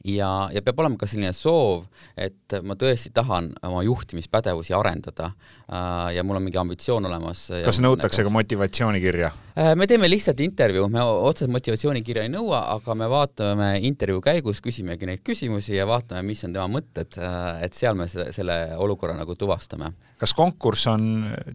ja, 0.06 0.30
ja 0.54 0.62
peab 0.64 0.80
olema 0.80 1.00
ka 1.00 1.08
selline 1.10 1.32
soov, 1.36 1.86
et 2.20 2.56
ma 2.64 2.76
tõesti 2.80 3.12
tahan 3.16 3.52
oma 3.68 3.82
juhtimispädevusi 3.86 4.74
arendada 4.78 5.32
äh, 5.32 6.16
ja 6.16 6.24
mul 6.24 6.40
on 6.40 6.46
mingi 6.46 6.60
ambitsioon 6.62 7.10
olemas. 7.10 7.48
kas 7.66 7.82
nõutakse 7.84 8.24
ka 8.26 8.34
motivatsioonikirja 8.34 9.32
äh,? 9.58 9.74
me 9.80 9.88
teeme 9.92 10.10
lihtsalt 10.12 10.40
intervjuu, 10.44 10.88
me 10.92 11.04
otseselt 11.04 11.54
motivatsioonikirja 11.56 12.26
ei 12.28 12.34
nõua, 12.34 12.64
aga 12.78 12.96
me 12.96 13.10
vaatame 13.12 13.72
intervjuu 13.90 14.24
käigus, 14.24 14.64
küsimegi 14.64 15.10
neid 15.10 15.24
küsimusi 15.26 15.76
ja 15.76 15.88
vaatame, 15.90 16.24
mis 16.28 16.44
on 16.48 16.56
tema 16.56 16.70
mõtted 16.80 17.20
äh,, 17.20 17.66
et 17.68 17.76
seal 17.78 18.00
me 18.00 18.08
selle, 18.12 18.32
selle 18.36 18.60
olukorra 18.80 19.18
nagu 19.20 19.36
tuvastame. 19.36 19.94
kas 20.20 20.36
konkurss 20.38 20.88
on 20.92 21.10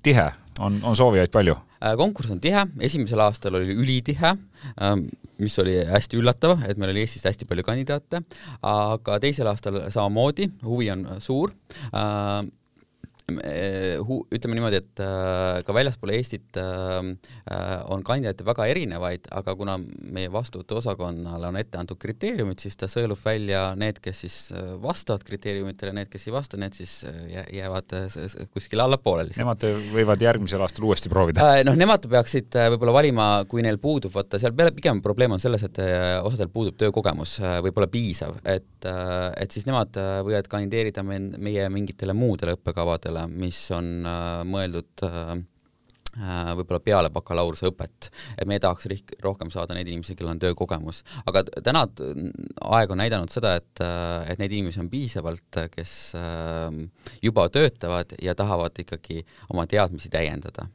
tihe, 0.05 0.29
on, 0.61 0.81
on 0.83 0.97
soovijaid 0.97 1.33
palju? 1.35 1.57
Äh, 1.85 1.95
konkurss 2.01 2.33
on 2.33 2.41
tihe, 2.43 2.65
esimesel 2.87 3.21
aastal 3.25 3.59
oli 3.59 3.75
ülitihe, 3.75 4.35
ähm, 4.83 5.07
mis 5.43 5.57
oli 5.59 5.77
hästi 5.89 6.21
üllatav, 6.21 6.63
et 6.69 6.79
meil 6.81 6.95
oli 6.95 7.05
Eestist 7.05 7.27
hästi 7.29 7.49
palju 7.51 7.67
kandidaate, 7.67 8.23
aga 8.71 9.19
teisel 9.23 9.51
aastal 9.51 9.83
samamoodi, 9.93 10.51
huvi 10.65 10.91
on 10.95 11.07
suur. 11.23 11.55
Äh, 11.91 12.45
ütleme 13.25 14.57
niimoodi, 14.59 14.79
et 14.83 15.01
äh, 15.01 15.63
ka 15.65 15.73
väljaspool 15.73 16.13
Eestit 16.13 16.59
äh, 16.61 16.99
äh, 17.49 17.71
on 17.93 18.03
kandidaate 18.05 18.45
väga 18.45 18.67
erinevaid, 18.69 19.31
aga 19.33 19.55
kuna 19.57 19.79
meie 19.81 20.29
vastuvõtuosakonnale 20.33 21.49
on 21.49 21.57
ette 21.57 21.81
antud 21.81 21.99
kriteeriumid, 22.01 22.61
siis 22.61 22.77
ta 22.77 22.89
sõelub 22.91 23.21
välja 23.25 23.71
need, 23.81 24.01
kes 24.05 24.21
siis 24.27 24.37
vastavad 24.83 25.25
kriteeriumitele, 25.25 25.95
need, 25.97 26.11
kes 26.13 26.29
ei 26.29 26.35
vasta, 26.35 26.61
need 26.61 26.77
siis 26.77 26.99
jäävad 27.55 27.97
kuskile 28.53 28.85
allapoole 28.85 29.25
lihtsalt. 29.29 29.45
Nemad 29.45 29.89
võivad 29.95 30.27
järgmisel 30.27 30.65
aastal 30.67 30.85
uuesti 30.91 31.13
proovida? 31.13 31.49
Noh, 31.65 31.79
nemad 31.81 32.05
peaksid 32.11 32.53
võib-olla 32.75 32.97
valima, 32.99 33.29
kui 33.49 33.65
neil 33.65 33.81
puudub, 33.81 34.13
vaata 34.15 34.41
seal 34.43 34.53
pigem 34.77 35.01
probleem 35.05 35.37
on 35.37 35.41
selles, 35.43 35.65
et 35.65 35.81
osadel 36.25 36.53
puudub 36.53 36.77
töökogemus, 36.81 37.39
võib-olla 37.65 37.89
piisav, 37.89 38.37
et, 38.45 38.69
et 38.85 39.57
siis 39.57 39.65
nemad 39.69 39.97
võivad 40.29 40.49
kandideerida 40.51 41.05
meie 41.07 41.69
mingitele 41.73 42.13
muudele 42.17 42.59
õppekavadele, 42.59 43.14
õppekavadele, 43.15 43.27
mis 43.39 43.59
on 43.75 44.07
äh, 44.07 44.43
mõeldud 44.49 45.05
äh, 45.07 45.33
äh, 46.19 46.53
võib-olla 46.59 46.81
peale 46.83 47.11
bakalaureuseõpet, 47.11 48.11
et 48.39 48.47
me 48.47 48.59
tahaks 48.59 48.89
rohkem 49.23 49.51
saada 49.51 49.75
neid 49.75 49.89
inimesi, 49.89 50.15
kellel 50.17 50.35
on 50.35 50.43
töökogemus, 50.43 51.05
aga 51.27 51.45
täna 51.63 51.87
aeg 52.75 52.91
on 52.91 52.99
näidanud 52.99 53.31
seda, 53.31 53.57
et, 53.57 53.81
et 54.29 54.39
neid 54.39 54.53
inimesi 54.53 54.81
on 54.81 54.91
piisavalt, 54.91 55.61
kes 55.75 56.15
juba 57.23 57.49
töötavad 57.49 58.15
ja 58.23 58.35
tahavad 58.35 58.79
ikkagi 58.79 59.25
oma 59.51 59.67
teadmisi 59.67 60.11
täiendada 60.11 60.69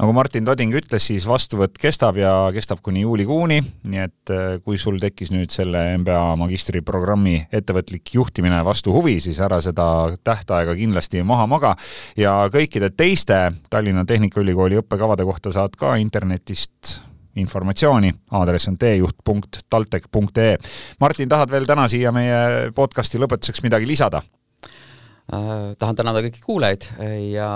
nagu 0.00 0.14
Martin 0.16 0.46
Toding 0.46 0.74
ütles, 0.78 1.06
siis 1.10 1.26
vastuvõtt 1.28 1.78
kestab 1.80 2.18
ja 2.20 2.32
kestab 2.54 2.82
kuni 2.84 3.04
juulikuuni, 3.04 3.60
nii 3.92 4.02
et 4.02 4.32
äh, 4.32 4.56
kui 4.64 4.80
sul 4.80 4.98
tekkis 5.02 5.32
nüüd 5.34 5.52
selle 5.54 5.84
MBA 6.00 6.34
magistriprogrammi 6.40 7.36
ettevõtlik 7.52 8.14
juhtimine 8.16 8.62
vastu 8.66 8.94
huvi, 8.94 9.18
siis 9.24 9.40
ära 9.44 9.60
seda 9.64 9.86
tähtaega 10.24 10.76
kindlasti 10.78 11.24
maha 11.26 11.46
maga 11.50 11.76
ja 12.18 12.38
kõikide 12.52 12.92
teiste 12.96 13.44
Tallinna 13.70 14.04
Tehnikaülikooli 14.08 14.80
õppekavade 14.82 15.26
kohta 15.28 15.54
saad 15.54 15.76
ka 15.78 15.96
internetist 16.00 16.98
informatsiooni, 17.36 18.12
aadress 18.36 18.68
on 18.68 18.76
teejuht.taltech.ee. 18.78 20.56
Martin, 21.00 21.28
tahad 21.32 21.50
veel 21.50 21.66
täna 21.68 21.88
siia 21.88 22.12
meie 22.12 22.70
podcasti 22.76 23.20
lõpetuseks 23.22 23.64
midagi 23.64 23.88
lisada? 23.88 24.22
Äh, 25.30 25.72
tahan 25.78 25.98
tänada 25.98 26.22
kõiki 26.24 26.42
kuulajaid 26.44 26.88
ja, 27.30 27.50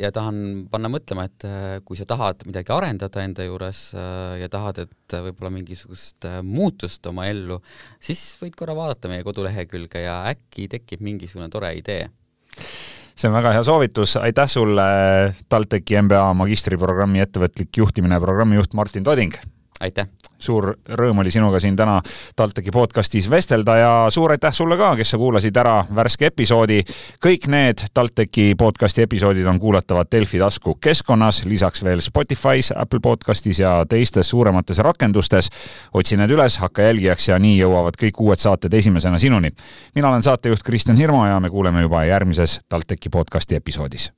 ja 0.00 0.10
tahan 0.14 0.66
panna 0.72 0.90
mõtlema, 0.92 1.26
et 1.28 1.46
äh, 1.48 1.76
kui 1.86 1.98
sa 1.98 2.06
tahad 2.08 2.42
midagi 2.48 2.74
arendada 2.74 3.24
enda 3.24 3.46
juures 3.46 3.86
äh, 3.98 4.40
ja 4.42 4.50
tahad, 4.52 4.82
et 4.86 5.18
võib-olla 5.28 5.52
mingisugust 5.54 6.26
äh, 6.28 6.40
muutust 6.42 7.06
oma 7.10 7.28
ellu, 7.30 7.60
siis 8.02 8.24
võid 8.42 8.58
korra 8.58 8.76
vaadata 8.76 9.12
meie 9.12 9.26
kodulehekülge 9.26 10.04
ja 10.06 10.22
äkki 10.32 10.68
tekib 10.72 11.04
mingisugune 11.04 11.50
tore 11.52 11.74
idee 11.78 12.08
see 13.14 13.30
on 13.30 13.36
väga 13.36 13.54
hea 13.54 13.64
soovitus, 13.66 14.16
aitäh 14.18 14.48
sulle, 14.50 14.84
TalTechi 15.48 16.00
MBA 16.02 16.26
magistriprogrammi 16.40 17.22
ettevõtlik 17.22 17.82
juhtimine 17.82 18.18
programmijuht 18.22 18.74
Martin 18.74 19.06
Toding! 19.06 19.36
Aitäh! 19.84 20.08
suur 20.44 20.74
rõõm 20.98 21.22
oli 21.22 21.30
sinuga 21.32 21.60
siin 21.62 21.76
täna 21.76 22.00
TalTechi 22.36 22.72
podcastis 22.74 23.28
vestelda 23.30 23.76
ja 23.78 23.92
suur 24.12 24.34
aitäh 24.34 24.52
sulle 24.52 24.76
ka, 24.76 24.90
kes 24.98 25.14
sa 25.14 25.18
kuulasid 25.20 25.56
ära 25.56 25.76
värske 25.94 26.28
episoodi. 26.28 26.82
kõik 27.24 27.46
need 27.48 27.84
TalTechi 27.94 28.54
podcasti 28.58 29.06
episoodid 29.06 29.46
on 29.46 29.60
kuulatavad 29.60 30.10
Delfi 30.12 30.38
tasku 30.42 30.74
keskkonnas, 30.74 31.44
lisaks 31.44 31.84
veel 31.84 32.02
Spotify's, 32.04 32.72
Apple 32.76 33.00
podcastis 33.00 33.60
ja 33.60 33.84
teistes 33.88 34.30
suuremates 34.30 34.78
rakendustes. 34.78 35.48
otsi 35.94 36.16
need 36.16 36.30
üles, 36.30 36.58
hakka 36.58 36.82
jälgijaks 36.82 37.28
ja 37.28 37.38
nii 37.38 37.56
jõuavad 37.60 37.96
kõik 38.00 38.20
uued 38.20 38.38
saated 38.38 38.74
esimesena 38.74 39.18
sinuni. 39.18 39.52
mina 39.94 40.08
olen 40.08 40.22
saatejuht 40.22 40.62
Kristjan 40.62 40.96
Hirmu 40.96 41.26
ja 41.26 41.40
me 41.40 41.50
kuuleme 41.50 41.82
juba 41.82 42.04
järgmises 42.04 42.60
TalTechi 42.68 43.08
podcasti 43.08 43.54
episoodis. 43.54 44.12